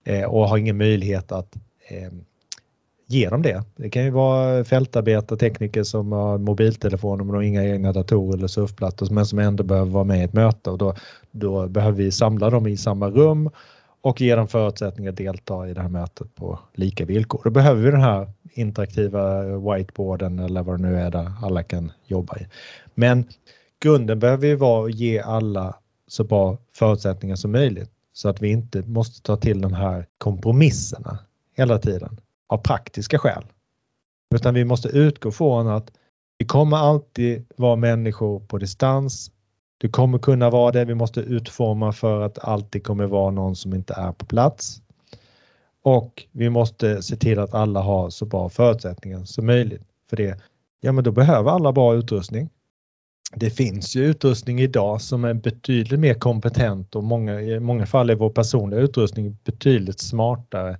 Eh, 0.03 0.23
och 0.23 0.49
har 0.49 0.57
ingen 0.57 0.77
möjlighet 0.77 1.31
att 1.31 1.55
eh, 1.87 2.11
ge 3.07 3.29
dem 3.29 3.41
det. 3.41 3.63
Det 3.75 3.89
kan 3.89 4.03
ju 4.03 4.09
vara 4.09 4.63
fältarbetare, 4.63 5.39
tekniker 5.39 5.83
som 5.83 6.11
har 6.11 6.37
mobiltelefoner 6.37 7.23
men 7.23 7.35
har 7.35 7.41
inga 7.41 7.63
egna 7.63 7.91
datorer 7.91 8.37
eller 8.37 8.47
surfplattor 8.47 9.07
men 9.11 9.25
som 9.25 9.39
ändå 9.39 9.63
behöver 9.63 9.91
vara 9.91 10.03
med 10.03 10.19
i 10.19 10.23
ett 10.23 10.33
möte 10.33 10.69
och 10.69 10.77
då, 10.77 10.95
då 11.31 11.67
behöver 11.67 11.97
vi 11.97 12.11
samla 12.11 12.49
dem 12.49 12.67
i 12.67 12.77
samma 12.77 13.09
rum 13.09 13.49
och 14.01 14.21
ge 14.21 14.35
dem 14.35 14.47
förutsättningar 14.47 15.11
att 15.11 15.17
delta 15.17 15.69
i 15.69 15.73
det 15.73 15.81
här 15.81 15.89
mötet 15.89 16.35
på 16.35 16.59
lika 16.73 17.05
villkor. 17.05 17.41
Då 17.43 17.49
behöver 17.49 17.81
vi 17.81 17.91
den 17.91 18.01
här 18.01 18.31
interaktiva 18.53 19.43
whiteboarden 19.57 20.39
eller 20.39 20.63
vad 20.63 20.79
det 20.79 20.87
nu 20.87 20.99
är 20.99 21.11
där 21.11 21.31
alla 21.41 21.63
kan 21.63 21.91
jobba 22.05 22.37
i. 22.37 22.47
Men 22.95 23.25
grunden 23.83 24.19
behöver 24.19 24.47
ju 24.47 24.55
vara 24.55 24.85
att 24.85 24.95
ge 24.95 25.19
alla 25.19 25.75
så 26.07 26.23
bra 26.23 26.57
förutsättningar 26.75 27.35
som 27.35 27.51
möjligt 27.51 27.92
så 28.13 28.29
att 28.29 28.41
vi 28.41 28.51
inte 28.51 28.81
måste 28.81 29.21
ta 29.21 29.37
till 29.37 29.61
de 29.61 29.73
här 29.73 30.07
kompromisserna 30.17 31.19
hela 31.55 31.77
tiden 31.77 32.19
av 32.47 32.57
praktiska 32.57 33.19
skäl. 33.19 33.43
Utan 34.35 34.53
vi 34.53 34.65
måste 34.65 34.87
utgå 34.87 35.31
från 35.31 35.67
att 35.67 35.91
vi 36.37 36.45
kommer 36.45 36.77
alltid 36.77 37.45
vara 37.57 37.75
människor 37.75 38.39
på 38.39 38.57
distans. 38.57 39.31
Du 39.77 39.89
kommer 39.89 40.19
kunna 40.19 40.49
vara 40.49 40.71
det. 40.71 40.85
Vi 40.85 40.95
måste 40.95 41.19
utforma 41.19 41.91
för 41.91 42.21
att 42.21 42.39
alltid 42.39 42.83
kommer 42.83 43.05
vara 43.05 43.31
någon 43.31 43.55
som 43.55 43.73
inte 43.73 43.93
är 43.93 44.11
på 44.11 44.25
plats. 44.25 44.81
Och 45.83 46.23
vi 46.31 46.49
måste 46.49 47.01
se 47.01 47.15
till 47.15 47.39
att 47.39 47.53
alla 47.53 47.81
har 47.81 48.09
så 48.09 48.25
bra 48.25 48.49
förutsättningar 48.49 49.23
som 49.23 49.45
möjligt 49.45 49.83
för 50.09 50.17
det. 50.17 50.39
Ja, 50.81 50.91
men 50.91 51.03
då 51.03 51.11
behöver 51.11 51.51
alla 51.51 51.71
bra 51.71 51.95
utrustning 51.95 52.49
det 53.35 53.49
finns 53.49 53.95
ju 53.95 54.05
utrustning 54.05 54.59
idag 54.59 55.01
som 55.01 55.25
är 55.25 55.33
betydligt 55.33 55.99
mer 55.99 56.13
kompetent 56.13 56.95
och 56.95 57.03
många, 57.03 57.41
i 57.41 57.59
många 57.59 57.85
fall 57.85 58.09
är 58.09 58.15
vår 58.15 58.29
personliga 58.29 58.79
utrustning 58.79 59.37
betydligt 59.43 59.99
smartare 59.99 60.77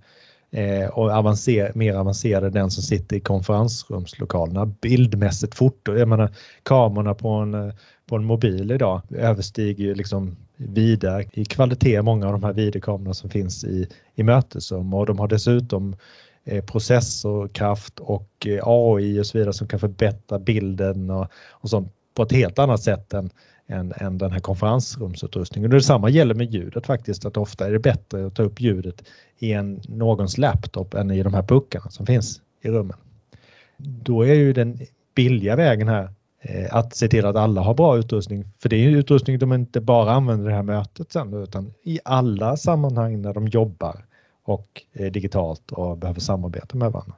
eh, 0.52 0.90
och 0.90 1.12
avancer, 1.12 1.72
mer 1.76 1.94
avancerad 1.94 2.44
än 2.44 2.54
den 2.54 2.72
som 2.72 2.84
sitter 2.84 3.16
i 3.16 3.20
konferensrumslokalerna. 3.20 4.66
Bildmässigt 4.66 5.56
foto, 5.56 5.96
jag 5.96 6.08
menar 6.08 6.36
kamerorna 6.64 7.14
på 7.14 7.30
en, 7.30 7.74
på 8.06 8.16
en 8.16 8.26
mobil 8.26 8.72
idag 8.72 9.02
överstiger 9.10 9.84
ju 9.84 9.96
liksom 9.96 10.36
vida 10.58 11.22
i 11.34 11.46
kvalitet 11.46 12.02
många 12.02 12.26
av 12.26 12.32
de 12.32 12.44
här 12.44 12.54
videokamerorna 12.54 13.14
som 13.14 13.30
finns 13.30 13.64
i, 13.64 13.88
i 14.16 14.24
mötesrum 14.24 14.94
och 14.94 15.06
de 15.06 15.20
har 15.20 15.28
dessutom 15.28 15.96
eh, 16.44 16.66
processorkraft 16.66 18.00
och 18.00 18.48
eh, 18.48 18.60
AI 18.64 19.20
och 19.20 19.26
så 19.26 19.38
vidare 19.38 19.54
som 19.54 19.68
kan 19.68 19.80
förbättra 19.80 20.40
bilden 20.40 21.10
och, 21.10 21.28
och 21.52 21.70
sånt 21.70 21.94
på 22.14 22.24
ett 22.24 22.32
helt 22.32 22.60
annat 22.60 22.82
sätt 22.82 23.14
än, 23.14 23.30
än, 23.68 23.94
än 23.96 24.18
den 24.18 24.32
här 24.32 24.40
konferensrumsutrustningen. 24.40 25.72
Och 25.72 25.78
detsamma 25.78 26.10
gäller 26.10 26.36
med 26.36 26.54
ljudet 26.54 26.86
faktiskt, 26.86 27.26
att 27.26 27.38
ofta 27.38 27.68
är 27.68 27.72
det 27.72 27.80
bättre 27.80 28.26
att 28.26 28.36
ta 28.36 28.44
upp 28.44 28.62
ljudet 28.62 29.04
i 29.40 29.54
en, 29.54 29.82
någons 29.88 30.38
laptop 30.38 30.94
än 30.94 31.12
i 31.12 31.24
de 31.24 31.34
här 31.34 31.44
puckarna 31.44 31.90
som 31.90 32.06
finns 32.06 32.42
i 32.62 32.70
rummen. 32.70 32.98
Då 33.78 34.22
är 34.22 34.34
ju 34.34 34.54
den 34.54 34.80
billiga 35.16 35.56
vägen 35.56 35.88
här 35.88 36.10
eh, 36.42 36.76
att 36.76 36.96
se 36.96 37.08
till 37.08 37.26
att 37.26 37.36
alla 37.36 37.62
har 37.62 37.74
bra 37.74 37.98
utrustning. 37.98 38.46
För 38.62 38.70
det 38.70 38.76
är 38.76 38.90
ju 38.90 39.00
utrustning 39.00 39.40
de 39.40 39.54
inte 39.54 39.82
bara 39.82 40.12
använder 40.12 40.46
i 40.46 40.50
det 40.50 40.56
här 40.56 40.64
mötet 40.64 41.12
sen 41.12 41.34
utan 41.34 41.74
i 41.84 42.00
alla 42.06 42.58
sammanhang 42.58 43.22
när 43.22 43.34
de 43.34 43.48
jobbar 43.48 44.06
och 44.44 44.82
eh, 44.94 45.12
digitalt 45.12 45.72
och 45.72 45.98
behöver 45.98 46.20
samarbeta 46.20 46.78
med 46.78 46.92
varandra. 46.92 47.16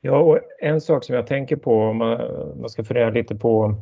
Ja, 0.00 0.18
och 0.18 0.38
en 0.58 0.80
sak 0.80 1.04
som 1.04 1.14
jag 1.14 1.26
tänker 1.26 1.56
på 1.56 1.82
om 1.82 1.96
man, 1.96 2.18
man 2.60 2.68
ska 2.68 2.84
fundera 2.84 3.10
lite 3.10 3.34
på 3.34 3.74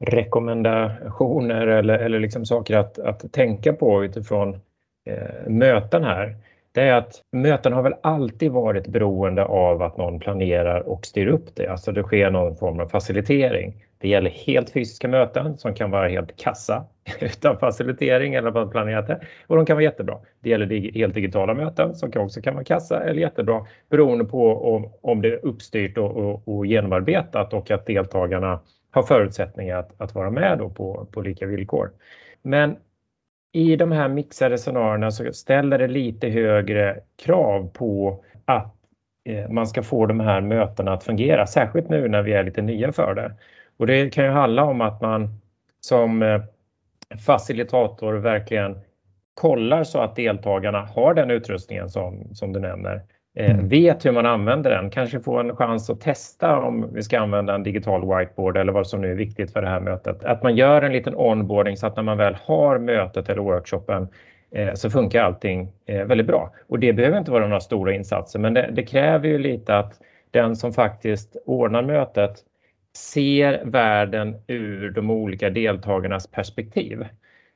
rekommendationer 0.00 1.66
eller, 1.66 1.98
eller 1.98 2.20
liksom 2.20 2.46
saker 2.46 2.76
att, 2.76 2.98
att 2.98 3.32
tänka 3.32 3.72
på 3.72 4.04
utifrån 4.04 4.60
eh, 5.04 5.48
möten 5.50 6.04
här. 6.04 6.36
Det 6.72 6.80
är 6.80 6.94
att 6.94 7.22
möten 7.32 7.72
har 7.72 7.82
väl 7.82 7.94
alltid 8.02 8.52
varit 8.52 8.86
beroende 8.86 9.44
av 9.44 9.82
att 9.82 9.96
någon 9.96 10.18
planerar 10.18 10.80
och 10.80 11.06
styr 11.06 11.26
upp 11.26 11.54
det. 11.54 11.66
Alltså 11.66 11.92
det 11.92 12.02
sker 12.02 12.30
någon 12.30 12.56
form 12.56 12.80
av 12.80 12.88
facilitering. 12.88 13.84
Det 13.98 14.08
gäller 14.08 14.30
helt 14.30 14.70
fysiska 14.70 15.08
möten 15.08 15.58
som 15.58 15.74
kan 15.74 15.90
vara 15.90 16.08
helt 16.08 16.36
kassa 16.36 16.84
utan 17.20 17.58
facilitering 17.58 18.34
eller 18.34 18.50
bara 18.50 18.66
planerat 18.66 19.06
det. 19.06 19.20
Och 19.46 19.56
de 19.56 19.66
kan 19.66 19.76
vara 19.76 19.84
jättebra. 19.84 20.18
Det 20.40 20.50
gäller 20.50 20.92
helt 20.92 21.14
digitala 21.14 21.54
möten 21.54 21.94
som 21.94 22.10
också 22.16 22.40
kan 22.40 22.54
vara 22.54 22.64
kassa 22.64 23.04
eller 23.04 23.20
jättebra 23.20 23.66
beroende 23.90 24.24
på 24.24 24.74
om, 24.74 24.92
om 25.00 25.22
det 25.22 25.28
är 25.28 25.46
uppstyrt 25.46 25.98
och, 25.98 26.16
och, 26.16 26.48
och 26.48 26.66
genomarbetat 26.66 27.52
och 27.52 27.70
att 27.70 27.86
deltagarna 27.86 28.60
har 28.90 29.02
förutsättningar 29.02 29.76
att, 29.76 30.00
att 30.00 30.14
vara 30.14 30.30
med 30.30 30.58
då 30.58 30.70
på, 30.70 31.06
på 31.12 31.20
lika 31.20 31.46
villkor. 31.46 31.90
Men 32.42 32.76
i 33.52 33.76
de 33.76 33.92
här 33.92 34.08
mixade 34.08 34.58
scenarierna 34.58 35.10
så 35.10 35.32
ställer 35.32 35.78
det 35.78 35.88
lite 35.88 36.28
högre 36.28 37.00
krav 37.24 37.70
på 37.72 38.24
att 38.44 38.74
eh, 39.24 39.50
man 39.50 39.66
ska 39.66 39.82
få 39.82 40.06
de 40.06 40.20
här 40.20 40.40
mötena 40.40 40.92
att 40.92 41.04
fungera, 41.04 41.46
särskilt 41.46 41.88
nu 41.88 42.08
när 42.08 42.22
vi 42.22 42.32
är 42.32 42.44
lite 42.44 42.62
nya 42.62 42.92
för 42.92 43.14
det. 43.14 43.34
Och 43.76 43.86
det 43.86 44.10
kan 44.10 44.24
ju 44.24 44.30
handla 44.30 44.64
om 44.64 44.80
att 44.80 45.00
man 45.00 45.40
som 45.80 46.22
eh, 46.22 46.42
facilitator 47.26 48.14
verkligen 48.14 48.78
kollar 49.34 49.84
så 49.84 49.98
att 49.98 50.16
deltagarna 50.16 50.80
har 50.80 51.14
den 51.14 51.30
utrustningen 51.30 51.88
som, 51.88 52.34
som 52.34 52.52
du 52.52 52.60
nämner. 52.60 53.02
Eh, 53.38 53.50
mm. 53.50 53.68
Vet 53.68 54.06
hur 54.06 54.12
man 54.12 54.26
använder 54.26 54.70
den, 54.70 54.90
kanske 54.90 55.20
får 55.20 55.40
en 55.40 55.56
chans 55.56 55.90
att 55.90 56.00
testa 56.00 56.58
om 56.58 56.94
vi 56.94 57.02
ska 57.02 57.20
använda 57.20 57.54
en 57.54 57.62
digital 57.62 58.00
whiteboard 58.00 58.56
eller 58.56 58.72
vad 58.72 58.86
som 58.86 59.00
nu 59.00 59.10
är 59.10 59.14
viktigt 59.14 59.52
för 59.52 59.62
det 59.62 59.68
här 59.68 59.80
mötet. 59.80 60.24
Att 60.24 60.42
man 60.42 60.56
gör 60.56 60.82
en 60.82 60.92
liten 60.92 61.14
onboarding 61.16 61.76
så 61.76 61.86
att 61.86 61.96
när 61.96 62.02
man 62.02 62.18
väl 62.18 62.36
har 62.44 62.78
mötet 62.78 63.28
eller 63.28 63.42
workshopen 63.42 64.08
eh, 64.50 64.74
så 64.74 64.90
funkar 64.90 65.22
allting 65.22 65.68
väldigt 65.86 66.26
bra. 66.26 66.52
Och 66.68 66.78
det 66.78 66.92
behöver 66.92 67.18
inte 67.18 67.30
vara 67.30 67.46
några 67.46 67.60
stora 67.60 67.92
insatser 67.92 68.38
men 68.38 68.54
det, 68.54 68.70
det 68.72 68.82
kräver 68.82 69.28
ju 69.28 69.38
lite 69.38 69.76
att 69.76 69.92
den 70.30 70.56
som 70.56 70.72
faktiskt 70.72 71.36
ordnar 71.46 71.82
mötet 71.82 72.44
ser 72.96 73.64
världen 73.64 74.36
ur 74.46 74.90
de 74.90 75.10
olika 75.10 75.50
deltagarnas 75.50 76.26
perspektiv 76.26 77.04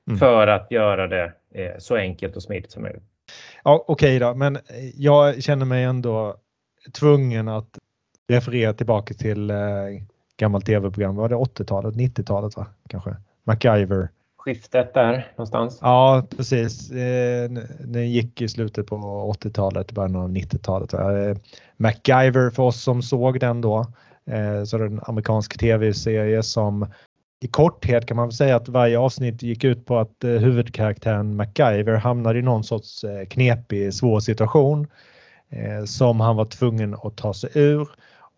mm. 0.09 0.19
för 0.19 0.47
att 0.47 0.71
göra 0.71 1.07
det 1.07 1.33
eh, 1.55 1.73
så 1.79 1.97
enkelt 1.97 2.37
och 2.37 2.43
smidigt 2.43 2.71
som 2.71 2.83
möjligt. 2.83 3.12
Ja, 3.65 3.85
Okej 3.89 4.17
okay 4.17 4.19
då, 4.19 4.35
men 4.35 4.59
jag 4.95 5.43
känner 5.43 5.67
mig 5.67 5.85
ändå 5.85 6.37
tvungen 6.93 7.49
att 7.49 7.79
referera 8.29 8.73
tillbaka 8.73 9.15
till 9.15 9.51
eh, 9.51 9.57
gammalt 10.37 10.67
tv-program. 10.67 11.17
Var 11.17 11.29
det 11.29 11.35
80-talet, 11.35 11.95
90-talet 11.95 12.57
va? 12.57 12.67
Kanske? 12.89 13.17
MacGyver. 13.45 14.09
Skiftet 14.37 14.95
där 14.95 15.33
någonstans? 15.37 15.79
Ja, 15.81 16.27
precis. 16.37 16.91
Eh, 16.91 17.51
den 17.81 18.11
gick 18.11 18.43
i 18.43 18.49
slutet 18.49 18.87
på 18.87 18.97
80-talet, 19.41 19.93
början 19.93 20.17
av 20.17 20.31
90-talet. 20.31 20.93
Eh, 20.95 21.37
MacGyver 21.77 22.51
för 22.51 22.63
oss 22.63 22.83
som 22.83 23.03
såg 23.03 23.41
den 23.41 23.61
då 23.61 23.87
Eh, 24.27 24.65
så 24.65 24.79
en 24.79 25.01
amerikansk 25.03 25.59
tv-serie 25.59 26.43
som 26.43 26.87
i 27.45 27.49
korthet 27.49 28.07
kan 28.07 28.17
man 28.17 28.29
väl 28.29 28.33
säga 28.33 28.57
att 28.57 28.69
varje 28.69 28.99
avsnitt 28.99 29.43
gick 29.43 29.65
ut 29.65 29.87
på 29.87 29.99
att 29.99 30.25
eh, 30.25 30.31
huvudkaraktären 30.31 31.37
MacGyver 31.37 31.95
hamnade 31.95 32.39
i 32.39 32.43
någon 32.43 32.65
sorts 32.65 33.05
eh, 33.05 33.25
knepig, 33.27 33.95
svår 33.95 34.21
situation. 34.21 34.87
eh, 35.51 35.85
som 35.85 36.21
han 36.21 36.37
var 36.37 36.45
tvungen 36.45 36.95
att 37.03 37.17
ta 37.17 37.35
sig 37.35 37.51
ur 37.55 37.89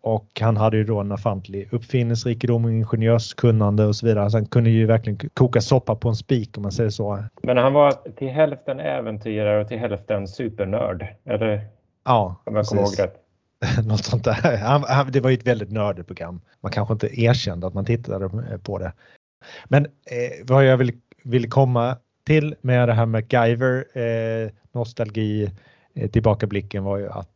och 0.01 0.41
han 0.41 0.57
hade 0.57 0.77
ju 0.77 0.83
då 0.83 0.99
en 0.99 1.11
ofantlig 1.11 1.69
uppfinningsrikedom 1.71 2.65
och 2.65 2.71
ingenjörskunnande 2.71 3.85
och 3.85 3.95
så 3.95 4.05
vidare. 4.05 4.29
Så 4.29 4.37
han 4.37 4.45
kunde 4.45 4.69
ju 4.69 4.85
verkligen 4.85 5.29
koka 5.33 5.61
soppa 5.61 5.95
på 5.95 6.09
en 6.09 6.15
spik 6.15 6.57
om 6.57 6.63
man 6.63 6.71
säger 6.71 6.89
så. 6.89 7.23
Men 7.43 7.57
han 7.57 7.73
var 7.73 7.91
till 8.15 8.29
hälften 8.29 8.79
äventyrare 8.79 9.61
och 9.61 9.67
till 9.67 9.77
hälften 9.77 10.27
supernörd, 10.27 11.07
eller? 11.25 11.61
Ja, 12.05 12.35
om 12.43 12.55
jag 12.55 12.65
kommer 12.65 12.81
ihåg 12.81 12.99
rätt. 12.99 13.24
Något 13.85 14.05
sånt 14.05 14.23
där. 14.23 14.57
Han, 14.57 14.83
han, 14.83 15.11
det 15.11 15.19
var 15.19 15.29
ju 15.29 15.33
ett 15.33 15.47
väldigt 15.47 15.71
nördigt 15.71 16.07
program. 16.07 16.41
Man 16.61 16.71
kanske 16.71 16.93
inte 16.93 17.21
erkände 17.21 17.67
att 17.67 17.73
man 17.73 17.85
tittade 17.85 18.29
på 18.63 18.77
det. 18.77 18.93
Men 19.65 19.85
eh, 19.85 20.45
vad 20.45 20.65
jag 20.65 20.77
vill, 20.77 20.91
vill 21.23 21.49
komma 21.49 21.97
till 22.25 22.55
med 22.61 22.89
det 22.89 22.93
här 22.93 23.05
MacGyver 23.05 23.97
eh, 23.97 24.49
nostalgi 24.71 25.51
eh, 25.93 26.09
tillbakablicken 26.09 26.83
var 26.83 26.97
ju 26.97 27.09
att 27.09 27.31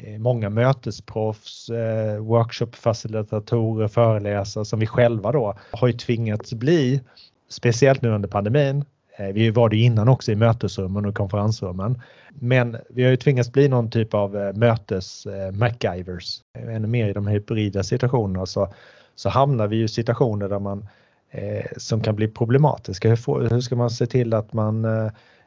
eh, 0.00 0.18
många 0.18 0.50
mötesproffs, 0.50 1.70
eh, 1.70 2.18
workshopfacilitatorer, 2.18 3.88
föreläsare 3.88 4.64
som 4.64 4.80
vi 4.80 4.86
själva 4.86 5.32
då 5.32 5.54
har 5.70 5.88
ju 5.88 5.92
tvingats 5.92 6.54
bli, 6.54 7.00
speciellt 7.48 8.02
nu 8.02 8.08
under 8.08 8.28
pandemin. 8.28 8.84
Eh, 9.16 9.26
vi 9.26 9.50
var 9.50 9.68
det 9.68 9.76
innan 9.76 10.08
också 10.08 10.32
i 10.32 10.36
mötesrummen 10.36 11.06
och 11.06 11.14
konferensrummen. 11.14 12.00
Men 12.30 12.76
vi 12.88 13.02
har 13.02 13.10
ju 13.10 13.16
tvingats 13.16 13.52
bli 13.52 13.68
någon 13.68 13.90
typ 13.90 14.14
av 14.14 14.36
eh, 14.36 14.52
mötes 14.52 15.26
eh. 15.26 16.76
Ännu 16.76 16.88
mer 16.88 17.08
i 17.08 17.12
de 17.12 17.26
hybrida 17.26 17.82
situationerna 17.82 18.46
så, 18.46 18.68
så 19.14 19.28
hamnar 19.28 19.66
vi 19.66 19.82
i 19.82 19.88
situationer 19.88 20.48
där 20.48 20.58
man 20.58 20.88
eh, 21.30 21.64
som 21.76 22.00
kan 22.00 22.16
bli 22.16 22.28
problematiska. 22.28 23.08
Hur, 23.08 23.48
hur, 23.48 23.60
ska 23.60 23.76
man 23.76 23.90
se 23.90 24.06
till 24.06 24.34
att 24.34 24.52
man 24.52 24.84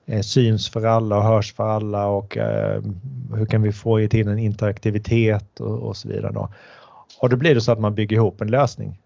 eh, 0.05 0.21
syns 0.21 0.69
för 0.69 0.85
alla 0.85 1.17
och 1.17 1.23
hörs 1.23 1.53
för 1.53 1.63
alla 1.63 2.07
och 2.07 2.37
eh, 2.37 2.81
hur 3.35 3.45
kan 3.45 3.61
vi 3.61 3.71
få 3.71 4.07
till 4.07 4.27
en 4.27 4.39
interaktivitet 4.39 5.59
och, 5.59 5.79
och, 5.79 5.97
så 5.97 6.09
vidare. 6.09 6.31
Då. 6.31 6.49
Och 7.21 7.29
då 7.29 7.37
blir 7.37 7.55
det 7.55 7.61
så 7.61 7.71
att 7.71 7.79
man 7.79 7.95
bygger 7.95 8.15
ihop 8.17 8.41
en 8.41 8.51
lösning. 8.51 8.99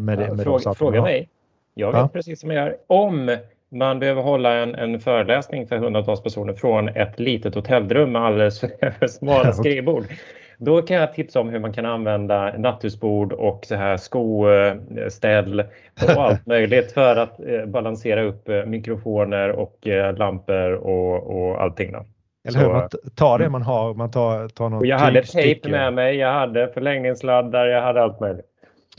Med 0.00 0.18
det, 0.18 0.34
med 0.34 0.42
fråga, 0.42 0.74
fråga 0.74 1.02
mig. 1.02 1.28
Jag 1.74 1.92
vet 1.92 1.98
ja. 1.98 2.08
precis 2.08 2.40
som 2.40 2.50
jag 2.50 2.64
gör. 2.64 2.76
Om 2.86 3.36
man 3.72 3.98
behöver 3.98 4.22
hålla 4.22 4.54
en, 4.54 4.74
en 4.74 5.00
föreläsning 5.00 5.66
för 5.66 5.76
hundratals 5.76 6.22
personer 6.22 6.52
från 6.52 6.88
ett 6.88 7.20
litet 7.20 7.54
hotellrum 7.54 8.12
med 8.12 8.22
alldeles 8.22 8.60
för 8.60 9.06
smala 9.08 9.52
skrivbord. 9.52 10.04
Då 10.58 10.82
kan 10.82 10.96
jag 10.96 11.14
tipsa 11.14 11.40
om 11.40 11.48
hur 11.48 11.58
man 11.58 11.72
kan 11.72 11.86
använda 11.86 12.58
nattusbord 12.58 13.32
och 13.32 13.64
så 13.64 13.74
här 13.74 13.96
skoställ 13.96 15.60
och 16.02 16.10
allt 16.22 16.46
möjligt 16.46 16.92
för 16.92 17.16
att 17.16 17.40
eh, 17.40 17.66
balansera 17.66 18.22
upp 18.22 18.48
eh, 18.48 18.64
mikrofoner 18.64 19.50
och 19.50 19.86
eh, 19.86 20.16
lampor 20.16 20.72
och, 20.72 21.36
och 21.36 21.62
allting. 21.62 21.92
Då. 21.92 22.04
Eller 22.48 22.60
hur? 22.60 22.68
Man 22.68 22.88
tar 23.14 23.38
det 23.38 23.48
man 23.48 23.62
har. 23.62 23.94
Man 23.94 24.10
tar, 24.10 24.48
tar 24.48 24.68
något 24.68 24.86
jag 24.86 24.98
hade 24.98 25.22
tejp 25.22 25.68
med 25.68 25.94
mig, 25.94 26.16
jag 26.16 26.32
hade 26.32 26.68
förlängningssladdar, 26.68 27.66
jag 27.66 27.82
hade 27.82 28.02
allt 28.02 28.20
möjligt. 28.20 28.51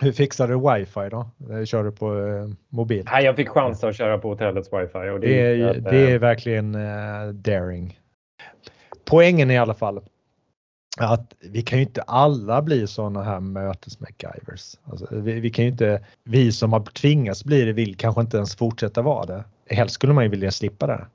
Hur 0.03 0.11
fixade 0.11 0.53
du 0.53 0.59
wifi 0.59 1.09
då? 1.09 1.29
Kör 1.65 1.83
du 1.83 1.91
på 1.91 2.19
eh, 2.19 2.47
mobil? 2.69 3.07
Nej, 3.11 3.25
jag 3.25 3.35
fick 3.35 3.49
chans 3.49 3.83
att 3.83 3.95
köra 3.95 4.17
på 4.17 4.29
hotellets 4.29 4.69
wifi. 4.73 5.09
Och 5.09 5.19
det, 5.19 5.27
det, 5.27 5.61
är, 5.61 5.69
att, 5.69 5.83
det 5.83 6.11
är 6.11 6.19
verkligen 6.19 6.75
uh, 6.75 7.27
daring. 7.33 7.99
Poängen 9.05 9.51
är 9.51 9.53
i 9.53 9.57
alla 9.57 9.73
fall 9.73 10.01
att 10.97 11.33
vi 11.41 11.61
kan 11.61 11.79
ju 11.79 11.85
inte 11.85 12.01
alla 12.01 12.61
bli 12.61 12.87
sådana 12.87 13.23
här 13.23 13.39
mötes-MacGyvers. 13.39 14.77
Alltså, 14.83 15.07
vi, 15.11 15.39
vi, 15.39 15.49
kan 15.49 15.65
ju 15.65 15.71
inte, 15.71 16.05
vi 16.23 16.51
som 16.51 16.73
har 16.73 16.79
tvingats 16.79 17.45
bli 17.45 17.65
det 17.65 17.73
vill 17.73 17.95
kanske 17.95 18.21
inte 18.21 18.37
ens 18.37 18.55
fortsätta 18.55 19.01
vara 19.01 19.25
det. 19.25 19.43
Helst 19.69 19.95
skulle 19.95 20.13
man 20.13 20.23
ju 20.23 20.29
vilja 20.29 20.51
slippa 20.51 20.87
det. 20.87 21.05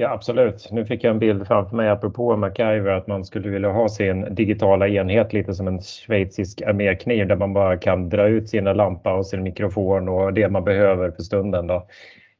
Ja 0.00 0.10
absolut. 0.10 0.68
Nu 0.70 0.84
fick 0.84 1.04
jag 1.04 1.10
en 1.10 1.18
bild 1.18 1.46
framför 1.46 1.76
mig 1.76 1.88
apropå 1.88 2.36
MacGyver 2.36 2.90
att 2.90 3.06
man 3.06 3.24
skulle 3.24 3.48
vilja 3.48 3.68
ha 3.68 3.88
sin 3.88 4.34
digitala 4.34 4.88
enhet 4.88 5.32
lite 5.32 5.54
som 5.54 5.68
en 5.68 5.82
schweizisk 5.82 6.62
armékniv 6.62 7.28
där 7.28 7.36
man 7.36 7.52
bara 7.52 7.76
kan 7.76 8.08
dra 8.08 8.28
ut 8.28 8.48
sina 8.48 8.72
lampa 8.72 9.12
och 9.14 9.26
sin 9.26 9.42
mikrofon 9.42 10.08
och 10.08 10.32
det 10.32 10.48
man 10.48 10.64
behöver 10.64 11.10
för 11.10 11.22
stunden. 11.22 11.66
Då. 11.66 11.86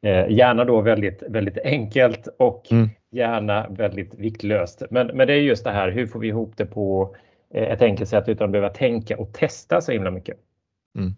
Eh, 0.03 0.31
gärna 0.31 0.65
då 0.65 0.81
väldigt, 0.81 1.23
väldigt 1.29 1.59
enkelt 1.65 2.29
och 2.39 2.73
mm. 2.73 2.89
gärna 3.11 3.67
väldigt 3.71 4.15
viktlöst. 4.15 4.83
Men, 4.91 5.07
men 5.07 5.27
det 5.27 5.33
är 5.33 5.41
just 5.41 5.65
det 5.65 5.71
här, 5.71 5.91
hur 5.91 6.07
får 6.07 6.21
vi 6.21 6.29
ihop 6.29 6.53
det 6.57 6.67
på 6.67 7.17
eh, 7.55 7.73
ett 7.73 7.83
enkelt 7.83 8.09
sätt 8.09 8.29
utan 8.29 8.45
att 8.45 8.53
behöva 8.53 8.71
tänka 8.71 9.17
och 9.17 9.33
testa 9.33 9.81
så 9.81 9.93
himla 9.93 10.11
mycket. 10.11 10.37
Mm 10.99 11.15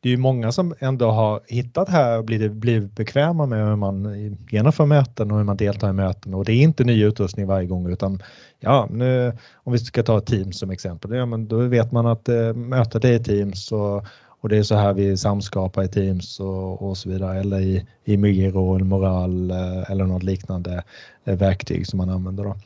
det 0.00 0.08
är 0.08 0.10
ju 0.10 0.16
många 0.16 0.52
som 0.52 0.74
ändå 0.78 1.10
har 1.10 1.40
hittat 1.46 1.88
här 1.88 2.18
och 2.18 2.24
blivit, 2.24 2.52
blivit 2.52 2.96
bekväma 2.96 3.46
med 3.46 3.66
hur 3.68 3.76
man 3.76 4.36
genomför 4.50 4.86
möten 4.86 5.30
och 5.30 5.36
hur 5.36 5.44
man 5.44 5.56
deltar 5.56 5.90
i 5.90 5.92
möten 5.92 6.34
och 6.34 6.44
det 6.44 6.52
är 6.52 6.62
inte 6.62 6.84
ny 6.84 7.04
utrustning 7.04 7.46
varje 7.46 7.66
gång 7.66 7.92
utan 7.92 8.22
ja, 8.60 8.88
nu, 8.90 9.32
om 9.54 9.72
vi 9.72 9.78
ska 9.78 10.02
ta 10.02 10.20
Teams 10.20 10.58
som 10.58 10.70
exempel, 10.70 11.12
ja, 11.12 11.26
men 11.26 11.48
då 11.48 11.58
vet 11.58 11.92
man 11.92 12.06
att 12.06 12.28
eh, 12.28 12.54
mötet 12.54 13.04
är 13.04 13.12
i 13.12 13.24
Teams 13.24 13.72
och, 13.72 14.06
och 14.40 14.48
det 14.48 14.56
är 14.56 14.62
så 14.62 14.74
här 14.74 14.92
vi 14.92 15.16
samskapar 15.16 15.84
i 15.84 15.88
Teams 15.88 16.40
och, 16.40 16.82
och 16.82 16.96
så 16.96 17.08
vidare 17.08 17.40
eller 17.40 17.60
i, 17.60 17.86
i 18.04 18.16
Miro 18.16 18.74
eller 18.74 18.84
Moral 18.84 19.50
eh, 19.50 19.90
eller 19.90 20.04
något 20.04 20.22
liknande 20.22 20.84
eh, 21.24 21.36
verktyg 21.36 21.86
som 21.86 21.96
man 21.96 22.10
använder. 22.10 22.44
Då. 22.44 22.56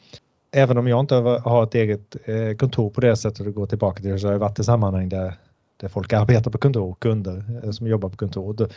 Även 0.54 0.78
om 0.78 0.88
jag 0.88 1.00
inte 1.00 1.14
har 1.14 1.62
ett 1.62 1.74
eget 1.74 2.16
eh, 2.24 2.56
kontor 2.56 2.90
på 2.90 3.00
det 3.00 3.16
sättet 3.16 3.46
och 3.46 3.54
går 3.54 3.66
tillbaka 3.66 4.02
till 4.02 4.10
det 4.10 4.18
så 4.18 4.26
har 4.26 4.32
jag 4.32 4.40
varit 4.40 4.58
i 4.58 4.64
sammanhang 4.64 5.08
där 5.08 5.34
där 5.82 5.88
folk 5.88 6.12
arbetar 6.12 6.50
på 6.50 6.58
kontor, 6.58 6.96
kunder 6.98 7.60
eh, 7.64 7.70
som 7.70 7.86
jobbar 7.86 8.08
på 8.08 8.16
kontor. 8.16 8.68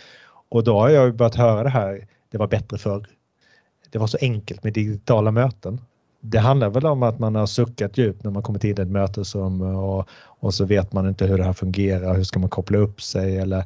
Och 0.50 0.64
då 0.64 0.80
har 0.80 0.90
jag 0.90 1.16
börjat 1.16 1.36
höra 1.36 1.64
det 1.64 1.70
här, 1.70 2.08
det 2.32 2.38
var 2.38 2.48
bättre 2.48 2.78
förr. 2.78 3.08
Det 3.90 4.00
var 4.00 4.08
så 4.08 4.18
enkelt 4.22 4.64
med 4.64 4.74
digitala 4.74 5.32
möten. 5.32 5.82
Det 6.22 6.40
handlar 6.40 6.70
väl 6.70 6.86
om 6.86 7.04
att 7.04 7.20
man 7.20 7.36
har 7.36 7.46
suckat 7.46 7.98
djupt 7.98 8.24
när 8.24 8.32
man 8.32 8.44
kommer 8.44 8.60
till 8.60 8.80
ett 8.80 8.88
mötesrum 8.88 9.62
och, 9.62 10.10
och 10.14 10.54
så 10.54 10.66
vet 10.66 10.94
man 10.94 11.08
inte 11.08 11.26
hur 11.26 11.38
det 11.38 11.44
här 11.44 11.54
fungerar, 11.54 12.16
hur 12.16 12.24
ska 12.24 12.40
man 12.40 12.50
koppla 12.50 12.78
upp 12.78 13.02
sig 13.02 13.38
eller 13.38 13.64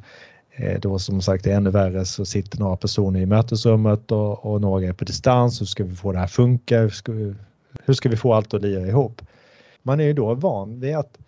eh, 0.50 0.80
då 0.80 0.98
som 0.98 1.22
sagt 1.22 1.44
det 1.44 1.52
är 1.52 1.56
ännu 1.56 1.70
värre 1.70 2.04
så 2.04 2.24
sitter 2.24 2.58
några 2.58 2.76
personer 2.76 3.20
i 3.20 3.26
mötesrummet 3.26 4.12
och, 4.12 4.46
och 4.46 4.60
några 4.60 4.86
är 4.86 4.92
på 4.92 5.04
distans. 5.04 5.60
Hur 5.60 5.66
ska 5.66 5.84
vi 5.84 5.96
få 5.96 6.12
det 6.12 6.18
här 6.18 6.26
funka? 6.26 6.80
Hur 6.80 6.90
ska 6.90 7.12
vi, 7.12 7.34
hur 7.84 7.94
ska 7.94 8.08
vi 8.08 8.16
få 8.16 8.34
allt 8.34 8.54
att 8.54 8.62
lira 8.62 8.86
ihop? 8.86 9.22
Man 9.82 10.00
är 10.00 10.04
ju 10.04 10.12
då 10.12 10.34
van 10.34 10.80
vid 10.80 10.96
att 10.96 11.18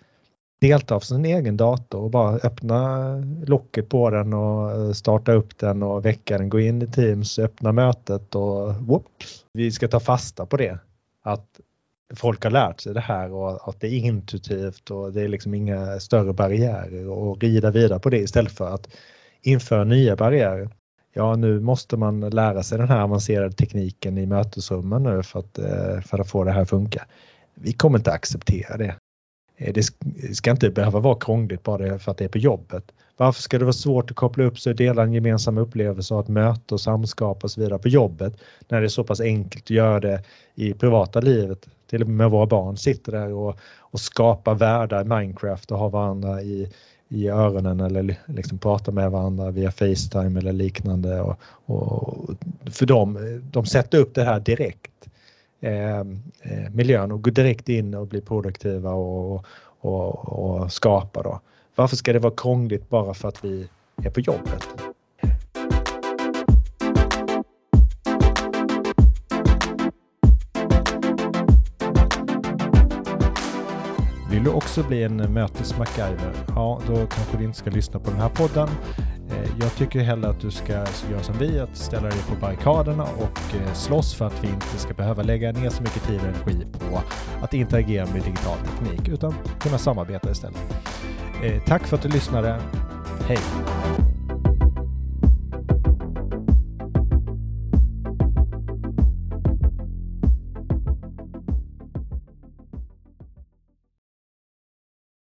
delta 0.62 0.94
av 0.94 1.00
sin 1.00 1.24
egen 1.24 1.56
dator 1.56 2.00
och 2.00 2.10
bara 2.10 2.36
öppna 2.36 3.14
locket 3.46 3.88
på 3.88 4.10
den 4.10 4.32
och 4.32 4.70
eh, 4.70 4.92
starta 4.92 5.32
upp 5.32 5.58
den 5.58 5.82
och 5.82 6.04
väcka 6.04 6.38
den, 6.38 6.48
gå 6.48 6.60
in 6.60 6.82
i 6.82 6.86
Teams, 6.86 7.38
öppna 7.38 7.72
mötet 7.72 8.34
och 8.34 8.74
whoops. 8.74 9.44
Vi 9.52 9.70
ska 9.70 9.88
ta 9.88 10.00
fasta 10.00 10.46
på 10.46 10.56
det. 10.56 10.78
Att 11.22 11.46
folk 12.14 12.44
har 12.44 12.50
lärt 12.50 12.80
sig 12.80 12.94
det 12.94 13.00
här 13.00 13.32
och 13.32 13.68
att 13.68 13.80
det 13.80 13.86
är 13.86 13.98
intuitivt 13.98 14.90
och 14.90 15.12
det 15.12 15.22
är 15.22 15.28
liksom 15.28 15.54
inga 15.54 16.00
större 16.00 16.32
barriärer 16.32 17.08
och 17.08 17.42
rida 17.42 17.70
vidare 17.70 17.98
på 17.98 18.10
det 18.10 18.18
istället 18.18 18.52
för 18.52 18.74
att 18.74 18.88
införa 19.42 19.84
nya 19.84 20.16
barriärer. 20.16 20.70
Ja, 21.12 21.36
nu 21.36 21.60
måste 21.60 21.96
man 21.96 22.20
lära 22.20 22.62
sig 22.62 22.78
den 22.78 22.88
här 22.88 23.02
avancerade 23.02 23.52
tekniken 23.52 24.18
i 24.18 24.26
mötesrummen 24.26 25.02
nu 25.02 25.22
för 25.22 25.38
att, 25.38 25.58
eh, 25.58 26.00
för 26.00 26.18
att 26.18 26.30
få 26.30 26.44
det 26.44 26.52
här 26.52 26.62
att 26.62 26.70
funka. 26.70 27.06
Vi 27.54 27.72
kommer 27.72 27.98
inte 27.98 28.12
acceptera 28.12 28.76
det. 28.76 28.94
Eh, 29.62 29.72
det 29.72 29.82
ska 30.34 30.50
inte 30.50 30.70
behöva 30.70 31.00
vara 31.00 31.18
krångligt 31.20 31.62
bara 31.62 31.98
för 31.98 32.10
att 32.10 32.18
det 32.18 32.24
är 32.24 32.28
på 32.28 32.38
jobbet. 32.38 32.92
Varför 33.16 33.42
ska 33.42 33.58
det 33.58 33.64
vara 33.64 33.72
svårt 33.72 34.10
att 34.10 34.16
koppla 34.16 34.44
upp 34.44 34.58
sig 34.58 34.70
och 34.70 34.76
dela 34.76 35.02
en 35.02 35.12
gemensam 35.12 35.58
upplevelse 35.58 36.14
och 36.14 36.20
ett 36.20 36.28
möte 36.28 36.74
och 36.74 36.80
samskap 36.80 37.44
och 37.44 37.50
så 37.50 37.60
vidare 37.60 37.78
på 37.78 37.88
jobbet 37.88 38.36
när 38.68 38.80
det 38.80 38.86
är 38.86 38.88
så 38.88 39.04
pass 39.04 39.20
enkelt 39.20 39.64
att 39.64 39.70
göra 39.70 40.00
det 40.00 40.22
i 40.54 40.72
privata 40.72 41.20
livet? 41.20 41.68
Till 41.90 42.02
och 42.02 42.08
med 42.08 42.30
våra 42.30 42.46
barn 42.46 42.76
sitter 42.76 43.12
där 43.12 43.32
och, 43.32 43.58
och 43.78 44.00
skapar 44.00 44.54
världar 44.54 45.00
i 45.00 45.04
Minecraft 45.04 45.70
och 45.70 45.78
har 45.78 45.90
varandra 45.90 46.42
i, 46.42 46.68
i 47.08 47.28
öronen 47.28 47.80
eller 47.80 48.16
liksom 48.26 48.58
pratar 48.58 48.92
med 48.92 49.10
varandra 49.10 49.50
via 49.50 49.70
Facetime 49.70 50.40
eller 50.40 50.52
liknande. 50.52 51.20
Och, 51.20 51.36
och 51.66 52.30
för 52.70 52.86
dem, 52.86 53.40
de 53.52 53.66
sätter 53.66 53.98
upp 53.98 54.14
det 54.14 54.24
här 54.24 54.40
direkt 54.40 54.91
Eh, 55.64 55.98
eh, 55.98 56.70
miljön 56.72 57.12
och 57.12 57.22
gå 57.24 57.30
direkt 57.30 57.68
in 57.68 57.94
och 57.94 58.06
bli 58.06 58.20
produktiva 58.20 58.90
och, 58.92 59.44
och, 59.80 60.28
och 60.28 60.72
skapa. 60.72 61.22
Då. 61.22 61.40
Varför 61.74 61.96
ska 61.96 62.12
det 62.12 62.18
vara 62.18 62.34
krångligt 62.36 62.88
bara 62.88 63.14
för 63.14 63.28
att 63.28 63.44
vi 63.44 63.68
är 64.04 64.10
på 64.10 64.20
jobbet? 64.20 64.68
Vill 74.30 74.44
du 74.44 74.50
också 74.50 74.82
bli 74.82 75.02
en 75.02 75.20
mötes-MacGyver? 75.20 76.32
Ja, 76.48 76.80
då 76.86 76.94
kanske 76.94 77.36
du 77.38 77.44
inte 77.44 77.58
ska 77.58 77.70
lyssna 77.70 78.00
på 78.00 78.10
den 78.10 78.20
här 78.20 78.28
podden. 78.28 78.68
Eh, 79.42 79.50
jag 79.60 79.74
tycker 79.74 80.00
hellre 80.00 80.30
att 80.30 80.40
du 80.40 80.50
ska 80.50 80.72
göra 80.72 81.22
som 81.22 81.38
vi, 81.38 81.60
att 81.60 81.76
ställa 81.76 82.08
dig 82.08 82.22
på 82.28 82.34
barrikaderna 82.40 83.02
och 83.02 83.54
eh, 83.54 83.72
slåss 83.74 84.14
för 84.14 84.26
att 84.26 84.44
vi 84.44 84.48
inte 84.48 84.78
ska 84.78 84.94
behöva 84.94 85.22
lägga 85.22 85.52
ner 85.52 85.70
så 85.70 85.82
mycket 85.82 86.02
tid 86.06 86.20
och 86.20 86.26
energi 86.26 86.66
på 86.90 87.02
att 87.42 87.54
interagera 87.54 88.06
med 88.06 88.22
digital 88.22 88.58
teknik 88.58 89.08
utan 89.08 89.34
kunna 89.60 89.78
samarbeta 89.78 90.30
istället. 90.30 90.74
Eh, 91.42 91.62
tack 91.66 91.86
för 91.86 91.96
att 91.96 92.02
du 92.02 92.08
lyssnade. 92.08 92.60
Hej! 93.28 93.38